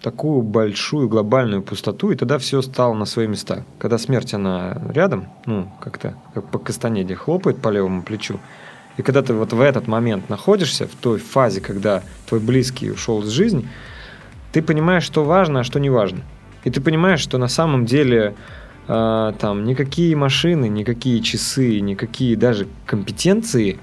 такую 0.00 0.42
большую 0.42 1.08
глобальную 1.08 1.62
пустоту, 1.62 2.12
и 2.12 2.16
тогда 2.16 2.38
все 2.38 2.62
стало 2.62 2.94
на 2.94 3.04
свои 3.04 3.26
места. 3.26 3.64
Когда 3.78 3.98
смерть, 3.98 4.32
она 4.32 4.80
рядом, 4.92 5.26
ну, 5.46 5.70
как-то, 5.80 6.14
как 6.34 6.48
по 6.50 6.58
кастанеде 6.58 7.16
хлопает 7.16 7.58
по 7.58 7.68
левому 7.68 8.02
плечу, 8.02 8.38
и 8.96 9.02
когда 9.02 9.22
ты 9.22 9.32
вот 9.32 9.52
в 9.52 9.60
этот 9.60 9.86
момент 9.86 10.28
находишься, 10.28 10.86
в 10.86 10.94
той 10.94 11.18
фазе, 11.18 11.60
когда 11.60 12.02
твой 12.28 12.40
близкий 12.40 12.90
ушел 12.90 13.22
из 13.22 13.28
жизни, 13.28 13.68
ты 14.52 14.62
понимаешь, 14.62 15.04
что 15.04 15.24
важно, 15.24 15.60
а 15.60 15.64
что 15.64 15.80
не 15.80 15.90
важно. 15.90 16.20
И 16.64 16.70
ты 16.70 16.80
понимаешь, 16.80 17.20
что 17.20 17.38
на 17.38 17.48
самом 17.48 17.86
деле 17.86 18.34
а, 18.88 19.32
там 19.32 19.64
никакие 19.64 20.14
машины, 20.16 20.68
никакие 20.68 21.22
часы, 21.22 21.80
никакие 21.80 22.36
даже 22.36 22.66
компетенции 22.84 23.78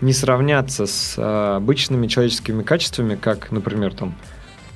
не 0.00 0.12
сравнятся 0.12 0.86
с 0.86 1.14
а, 1.18 1.56
обычными 1.56 2.06
человеческими 2.06 2.62
качествами, 2.62 3.16
как, 3.16 3.50
например, 3.50 3.94
там 3.94 4.14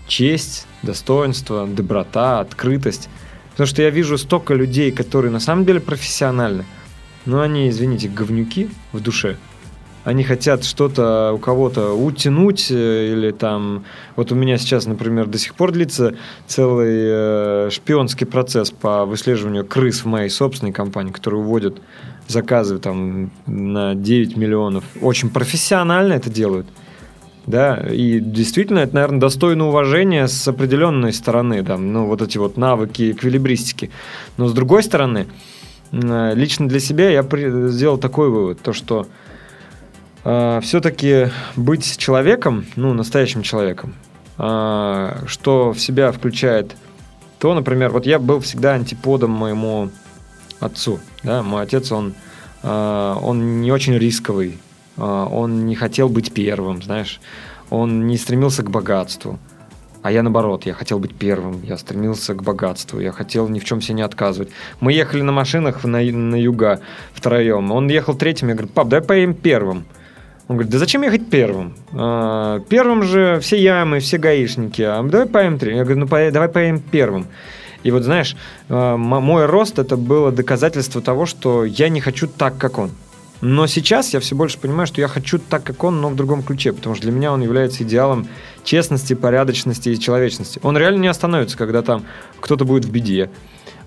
честь, 0.07 0.66
достоинство, 0.82 1.66
доброта, 1.66 2.40
открытость. 2.40 3.09
Потому 3.53 3.66
что 3.66 3.82
я 3.82 3.90
вижу 3.90 4.18
столько 4.18 4.55
людей, 4.55 4.92
которые 4.92 5.30
на 5.30 5.40
самом 5.40 5.64
деле 5.64 5.80
профессиональны, 5.80 6.64
но 7.24 7.40
они, 7.40 7.68
извините, 7.68 8.09
говнюки 8.09 8.68
в 8.92 9.01
душе– 9.01 9.36
они 10.05 10.22
хотят 10.22 10.64
что-то 10.64 11.32
у 11.32 11.38
кого-то 11.38 11.94
утянуть 11.94 12.70
э, 12.70 13.12
или 13.12 13.30
там... 13.30 13.84
Вот 14.16 14.30
у 14.32 14.34
меня 14.34 14.59
сейчас, 14.59 14.86
например, 14.86 15.26
до 15.26 15.38
сих 15.38 15.55
пор 15.55 15.72
длится 15.72 16.14
целый 16.46 16.94
э, 16.94 17.70
шпионский 17.72 18.26
процесс 18.26 18.70
по 18.70 19.07
выслеживанию 19.07 19.64
крыс 19.64 20.01
в 20.01 20.07
моей 20.07 20.28
собственной 20.28 20.72
компании, 20.72 21.11
которые 21.11 21.40
уводят 21.40 21.78
заказы 22.29 22.79
там 22.79 23.31
на 23.47 23.95
9 23.95 24.37
миллионов. 24.37 24.85
Очень 25.01 25.31
профессионально 25.31 26.14
это 26.14 26.31
делают. 26.31 26.66
Да, 27.47 27.77
и 27.77 28.20
действительно, 28.20 28.79
это, 28.79 28.95
наверное, 28.95 29.20
достойно 29.20 29.68
уважения 29.68 30.29
с 30.29 30.49
определенной 30.49 31.12
стороны, 31.12 31.62
там, 31.62 31.93
ну, 31.93 32.07
вот 32.07 32.22
эти 32.22 32.39
вот 32.39 32.57
навыки 32.57 33.12
эквилибристики. 33.12 33.91
Но 34.39 34.49
с 34.49 34.55
другой 34.55 34.83
стороны, 34.83 35.27
лично 35.93 36.68
для 36.68 36.81
себя 36.81 37.11
я 37.11 37.22
сделал 37.68 37.99
такой 37.99 38.31
вывод, 38.31 38.61
то, 38.62 38.72
что 38.72 39.07
э, 40.25 40.61
все-таки 40.62 41.29
быть 41.55 41.99
человеком, 41.99 42.64
ну, 42.77 42.95
настоящим 42.95 43.43
человеком, 43.43 43.95
э, 44.39 45.25
что 45.27 45.72
в 45.72 45.79
себя 45.79 46.12
включает 46.12 46.75
то, 47.39 47.53
например, 47.53 47.91
вот 47.91 48.07
я 48.07 48.18
был 48.18 48.41
всегда 48.41 48.72
антиподом 48.72 49.31
моему 49.31 49.91
отцу, 50.64 51.00
да, 51.22 51.42
мой 51.42 51.62
отец, 51.62 51.92
он, 51.92 52.14
э, 52.62 53.16
он 53.22 53.60
не 53.60 53.72
очень 53.72 53.94
рисковый, 53.94 54.58
э, 54.96 55.02
он 55.02 55.66
не 55.66 55.74
хотел 55.74 56.08
быть 56.08 56.32
первым, 56.32 56.82
знаешь, 56.82 57.20
он 57.70 58.06
не 58.06 58.16
стремился 58.16 58.62
к 58.62 58.70
богатству, 58.70 59.38
а 60.02 60.12
я 60.12 60.22
наоборот, 60.22 60.66
я 60.66 60.74
хотел 60.74 60.98
быть 60.98 61.14
первым, 61.14 61.62
я 61.62 61.78
стремился 61.78 62.34
к 62.34 62.42
богатству, 62.42 63.00
я 63.00 63.10
хотел 63.10 63.48
ни 63.48 63.58
в 63.58 63.64
чем 63.64 63.80
себе 63.80 63.94
не 63.94 64.02
отказывать. 64.02 64.50
Мы 64.80 64.92
ехали 64.92 65.22
на 65.22 65.32
машинах 65.32 65.82
на, 65.84 66.02
на 66.02 66.36
юга 66.36 66.80
втроем, 67.14 67.72
он 67.72 67.88
ехал 67.88 68.14
третьим, 68.14 68.48
я 68.48 68.54
говорю, 68.54 68.68
пап, 68.68 68.88
давай 68.88 69.06
поедем 69.06 69.32
первым. 69.34 69.86
Он 70.46 70.56
говорит, 70.56 70.72
да 70.72 70.78
зачем 70.78 71.02
ехать 71.02 71.30
первым? 71.30 71.74
А, 71.92 72.60
первым 72.68 73.02
же 73.02 73.38
все 73.40 73.56
ямы, 73.56 74.00
все 74.00 74.18
гаишники. 74.18 74.82
А 74.82 75.02
давай 75.02 75.26
поем 75.26 75.58
три. 75.58 75.74
Я 75.74 75.84
говорю, 75.84 76.00
ну 76.00 76.06
давай 76.06 76.48
поем 76.48 76.80
первым. 76.80 77.26
И 77.85 77.91
вот 77.91 78.03
знаешь, 78.03 78.37
а, 78.68 78.97
мой 78.97 79.47
рост 79.47 79.78
это 79.78 79.97
было 79.97 80.32
доказательство 80.32 81.01
того, 81.01 81.26
что 81.26 81.64
я 81.64 81.89
не 81.89 82.01
хочу 82.01 82.26
так, 82.26 82.59
как 82.59 82.78
он. 82.78 82.91
Но 83.41 83.66
сейчас 83.66 84.14
я 84.14 84.20
все 84.20 84.35
больше 84.35 84.59
понимаю, 84.59 84.87
что 84.87 85.01
я 85.03 85.09
хочу 85.09 85.39
так, 85.39 85.62
как 85.64 85.85
он, 85.85 86.01
но 86.01 86.09
в 86.09 86.16
другом 86.16 86.43
ключе, 86.43 86.72
потому 86.72 86.95
что 86.95 87.05
для 87.05 87.12
меня 87.12 87.30
он 87.30 87.43
является 87.43 87.82
идеалом 87.85 88.26
честности, 88.64 89.12
порядочности 89.12 89.91
и 89.91 90.01
человечности. 90.01 90.59
Он 90.62 90.78
реально 90.78 91.01
не 91.01 91.09
остановится, 91.09 91.59
когда 91.59 91.82
там 91.82 92.05
кто-то 92.41 92.64
будет 92.64 92.87
в 92.87 92.91
беде. 92.91 93.30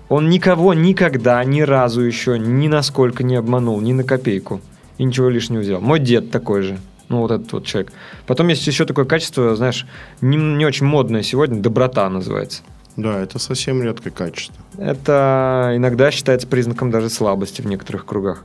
Он 0.08 0.30
никого 0.30 0.74
никогда, 0.74 1.42
ни 1.44 1.60
разу 1.62 2.02
еще, 2.02 2.38
ни 2.38 2.68
насколько 2.68 3.24
не 3.24 3.34
обманул, 3.34 3.80
ни 3.80 3.92
на 3.92 4.04
копейку 4.04 4.60
и 4.96 5.04
ничего 5.04 5.28
лишнего 5.28 5.60
взял. 5.60 5.80
Мой 5.80 5.98
дед 5.98 6.30
такой 6.30 6.62
же. 6.62 6.78
Ну, 7.08 7.20
вот 7.22 7.30
этот 7.30 7.52
вот 7.52 7.64
человек. 7.64 7.92
Потом 8.26 8.48
есть 8.48 8.66
еще 8.66 8.84
такое 8.84 9.06
качество, 9.06 9.56
знаешь, 9.56 9.86
не, 10.20 10.36
не 10.36 10.66
очень 10.66 10.86
модное 10.86 11.22
сегодня, 11.22 11.60
доброта 11.60 12.08
называется. 12.10 12.62
Да, 12.98 13.20
это 13.20 13.38
совсем 13.38 13.80
редкое 13.80 14.10
качество. 14.10 14.56
Это 14.76 15.72
иногда 15.76 16.10
считается 16.10 16.48
признаком 16.48 16.90
даже 16.90 17.08
слабости 17.08 17.62
в 17.62 17.66
некоторых 17.66 18.04
кругах. 18.04 18.44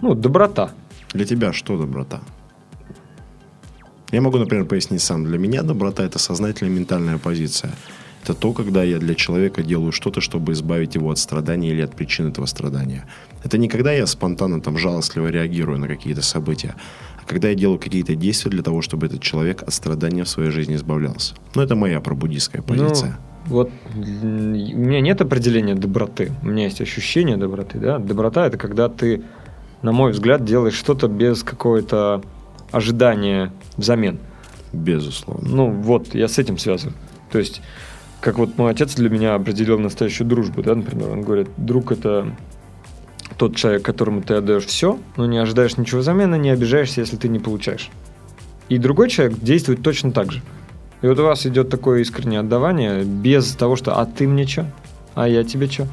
Ну, 0.00 0.14
доброта. 0.14 0.72
Для 1.12 1.24
тебя 1.24 1.52
что 1.52 1.78
доброта? 1.78 2.20
Я 4.10 4.20
могу, 4.20 4.38
например, 4.38 4.66
пояснить 4.66 5.00
сам. 5.00 5.24
Для 5.24 5.38
меня 5.38 5.62
доброта– 5.62 6.02
это 6.04 6.18
сознательная 6.18 6.74
ментальная 6.74 7.18
позиция. 7.18 7.70
Это 8.24 8.34
то, 8.34 8.52
когда 8.52 8.82
я 8.82 8.98
для 8.98 9.14
человека 9.14 9.62
делаю 9.62 9.92
что-то, 9.92 10.20
чтобы 10.20 10.54
избавить 10.54 10.96
его 10.96 11.12
от 11.12 11.18
страдания 11.18 11.70
или 11.70 11.82
от 11.82 11.94
причин 11.94 12.26
этого 12.26 12.46
страдания. 12.46 13.04
Это 13.44 13.58
не 13.58 13.68
когда 13.68 13.92
я 13.92 14.06
спонтанно, 14.06 14.60
там, 14.60 14.76
жалостливо 14.76 15.28
реагирую 15.28 15.78
на 15.78 15.86
какие-то 15.86 16.22
события, 16.22 16.74
а 17.22 17.26
когда 17.26 17.48
я 17.50 17.54
делаю 17.54 17.78
какие-то 17.78 18.16
действия 18.16 18.50
для 18.50 18.64
того, 18.64 18.82
чтобы 18.82 19.06
этот 19.06 19.22
человек 19.22 19.62
от 19.62 19.72
страдания 19.72 20.24
в 20.24 20.28
своей 20.28 20.50
жизни 20.50 20.74
избавлялся. 20.74 21.36
Но 21.54 21.62
это 21.62 21.76
моя 21.76 22.00
пробудистская 22.00 22.60
ну, 22.66 22.66
позиция. 22.66 23.10
Ну, 23.10 23.33
вот 23.46 23.70
у 23.94 23.98
меня 23.98 25.00
нет 25.00 25.20
определения 25.20 25.74
доброты. 25.74 26.32
У 26.42 26.46
меня 26.46 26.64
есть 26.64 26.80
ощущение 26.80 27.36
доброты. 27.36 27.78
Да? 27.78 27.98
Доброта– 27.98 28.46
это 28.48 28.56
когда 28.56 28.88
ты, 28.88 29.22
на 29.82 29.92
мой 29.92 30.12
взгляд, 30.12 30.44
делаешь 30.44 30.74
что-то 30.74 31.08
без 31.08 31.42
какого-то 31.42 32.22
ожидания 32.70 33.52
взамен. 33.76 34.18
Безусловно. 34.72 35.48
Ну, 35.48 35.70
вот, 35.70 36.14
я 36.14 36.28
с 36.28 36.38
этим 36.38 36.58
связан. 36.58 36.94
То 37.30 37.38
есть 37.38 37.62
как 38.24 38.38
вот 38.38 38.56
мой 38.56 38.70
отец 38.70 38.94
для 38.94 39.10
меня 39.10 39.34
определил 39.34 39.78
настоящую 39.78 40.26
дружбу, 40.26 40.62
да, 40.62 40.74
например, 40.74 41.10
он 41.10 41.20
говорит, 41.20 41.48
друг 41.58 41.92
это 41.92 42.34
тот 43.36 43.54
человек, 43.54 43.82
которому 43.82 44.22
ты 44.22 44.32
отдаешь 44.32 44.64
все, 44.64 44.98
но 45.18 45.26
не 45.26 45.36
ожидаешь 45.36 45.76
ничего 45.76 46.00
взамен 46.00 46.34
и 46.34 46.38
не 46.38 46.48
обижаешься, 46.48 47.02
если 47.02 47.16
ты 47.16 47.28
не 47.28 47.38
получаешь. 47.38 47.90
И 48.70 48.78
другой 48.78 49.10
человек 49.10 49.38
действует 49.40 49.82
точно 49.82 50.10
так 50.10 50.32
же. 50.32 50.40
И 51.04 51.06
вот 51.06 51.18
у 51.18 51.22
вас 51.22 51.44
идет 51.44 51.68
такое 51.68 52.00
искреннее 52.00 52.40
отдавание 52.40 53.04
без 53.04 53.54
того, 53.56 53.76
что 53.76 54.00
«а 54.00 54.06
ты 54.06 54.26
мне 54.26 54.46
что? 54.46 54.64
А 55.14 55.28
я 55.28 55.44
тебе 55.44 55.66
что?» 55.66 55.86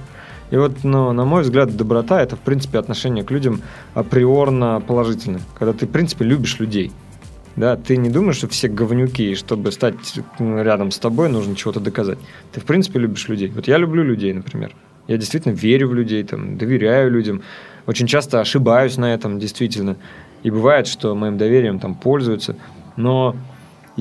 И 0.52 0.56
вот, 0.56 0.86
ну, 0.86 1.12
на 1.12 1.26
мой 1.26 1.42
взгляд, 1.42 1.76
доброта– 1.76 2.22
это, 2.24 2.38
в 2.38 2.40
принципе, 2.40 2.80
отношение 2.80 3.26
к 3.26 3.30
людям 3.30 3.62
априорно 3.94 4.82
положительное. 4.88 5.42
Когда 5.60 5.74
ты, 5.74 5.86
в 5.86 5.90
принципе, 5.90 6.24
любишь 6.24 6.60
людей– 6.60 6.94
да, 7.58 7.76
ты 7.76 7.98
не 7.98 8.10
думаешь, 8.10 8.38
что 8.38 8.48
все 8.48 8.70
говнюки, 8.70 9.34
и 9.34 9.36
чтобы 9.36 9.74
стать 9.74 9.96
рядом 10.40 10.92
с 10.92 10.98
тобой, 11.00 11.28
нужно 11.28 11.58
чего-то 11.58 11.82
доказать. 11.82 12.18
Ты, 12.54 12.62
в 12.62 12.64
принципе, 12.64 12.98
любишь 12.98 13.28
людей. 13.28 13.50
Вот 13.50 13.68
я 13.68 13.78
люблю 13.78 14.04
людей, 14.04 14.32
например. 14.32 14.74
Я 15.10 15.18
действительно 15.18 15.52
верю 15.52 15.90
в 15.90 15.94
людей, 15.94 16.24
там, 16.24 16.58
доверяю 16.58 17.12
людям. 17.12 17.42
Очень 17.86 18.08
часто 18.08 18.40
ошибаюсь 18.40 18.96
на 18.96 19.14
этом, 19.14 19.38
действительно. 19.38 19.98
И 20.44 20.50
бывает, 20.50 20.88
что 20.88 21.14
моим 21.14 21.38
доверием 21.38 21.80
там 21.80 21.96
пользуются. 21.96 22.56
Но 22.96 23.36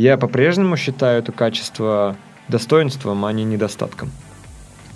я 0.01 0.16
по-прежнему 0.16 0.76
считаю 0.76 1.18
это 1.18 1.30
качество 1.30 2.16
достоинством, 2.48 3.24
а 3.26 3.32
не 3.32 3.44
недостатком. 3.44 4.11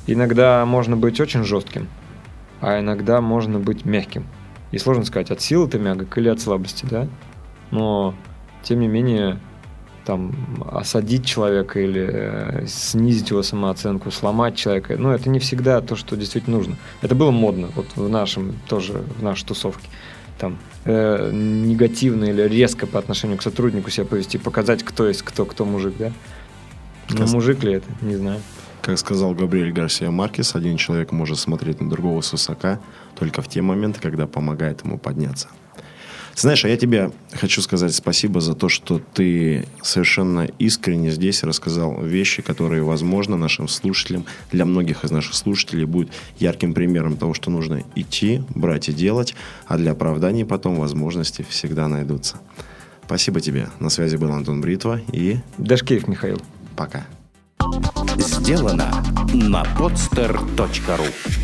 Иногда 0.07 0.65
можно 0.65 0.97
быть 0.97 1.21
очень 1.21 1.45
жестким, 1.45 1.89
а 2.63 2.81
иногда 2.81 3.21
можно 3.21 3.59
быть 3.59 3.85
мягким. 3.85 4.27
И 4.73 4.79
сложно 4.79 5.05
сказать, 5.05 5.31
от 5.31 5.43
силы 5.43 5.69
ты 5.69 5.79
мягок 5.79 6.17
или 6.17 6.29
от 6.29 6.41
слабости, 6.41 6.87
да? 6.91 7.07
Но 7.71 8.15
тем 8.63 8.81
не 8.81 8.89
менее, 8.89 9.39
там, 10.07 10.33
осадить 10.73 11.27
человека 11.27 11.81
или 11.81 12.09
э, 12.11 12.67
снизить 12.67 13.29
его 13.29 13.43
самооценку, 13.43 14.11
сломать 14.11 14.57
человека, 14.57 14.97
ну, 14.99 15.11
это 15.11 15.29
не 15.29 15.39
всегда 15.39 15.83
то, 15.83 15.97
что 15.97 16.17
действительно 16.17 16.57
нужно. 16.57 16.77
Это 17.03 17.15
было 17.15 17.31
модно, 17.31 17.69
вот 17.77 17.87
в 17.95 18.09
нашем 18.09 18.55
тоже, 18.69 19.05
в 19.19 19.23
нашей 19.23 19.45
тусовке. 19.45 19.87
Там, 20.45 20.59
э, 20.85 21.31
негативно 21.33 22.25
или 22.25 22.43
резко 22.43 22.87
по 22.87 22.99
отношению 22.99 23.39
к 23.39 23.43
сотруднику 23.43 23.89
себя 23.91 24.05
повести, 24.05 24.37
показать, 24.37 24.83
кто 24.83 25.09
есть 25.09 25.23
кто, 25.23 25.47
кто 25.47 25.65
мужик, 25.65 25.95
да? 25.99 26.13
Но 27.09 27.27
мужик 27.27 27.63
ли 27.63 27.75
это, 27.75 27.87
не 28.03 28.17
знаю. 28.17 28.41
Как 28.83 28.99
сказал 28.99 29.33
Габриэль 29.35 29.73
Гарсия 29.73 30.11
Маркес, 30.11 30.55
один 30.55 30.77
человек 30.77 31.13
может 31.13 31.39
смотреть 31.39 31.81
на 31.81 31.89
другого 31.89 32.21
с 32.21 32.33
высока 32.33 32.81
только 33.19 33.41
в 33.41 33.49
те 33.49 33.63
моменты, 33.63 34.01
когда 34.03 34.27
помогает 34.27 34.85
ему 34.85 34.99
подняться. 34.99 35.49
Знаешь, 36.37 36.65
а 36.65 36.69
я 36.69 36.77
тебе 36.77 37.13
хочу 37.33 37.63
сказать 37.63 37.95
спасибо 37.95 38.41
за 38.41 38.55
то, 38.55 38.69
что 38.69 38.99
ты 38.99 39.67
совершенно 39.83 40.49
искренне 40.59 41.11
здесь 41.11 41.43
рассказал 41.43 42.03
вещи, 42.03 42.43
которые, 42.43 42.83
возможно, 42.83 43.37
нашим 43.37 43.69
слушателям, 43.69 44.27
для 44.51 44.65
многих 44.65 45.05
из 45.05 45.11
наших 45.11 45.35
слушателей, 45.35 45.85
будут 45.85 46.13
ярким 46.39 46.75
примером 46.75 47.17
того, 47.17 47.35
что 47.35 47.51
нужно 47.51 47.83
идти, 47.95 48.43
брать 48.51 48.89
и 48.89 48.93
делать, 48.93 49.35
а 49.67 49.79
для 49.79 49.93
оправданий 49.93 50.45
потом 50.45 50.77
возможности 50.77 51.47
всегда 51.49 51.89
найдутся. 51.89 52.39
Спасибо 53.07 53.41
тебе. 53.41 53.69
На 53.79 53.91
связи 53.91 54.17
был 54.17 54.33
Антон 54.33 54.61
Бритва 54.61 55.01
и... 55.13 55.39
Дашкеев 55.59 56.09
Михаил. 56.09 56.41
Пока. 56.75 57.07
Сделано 58.17 59.05
на 59.33 59.63
podster.ru 59.79 61.44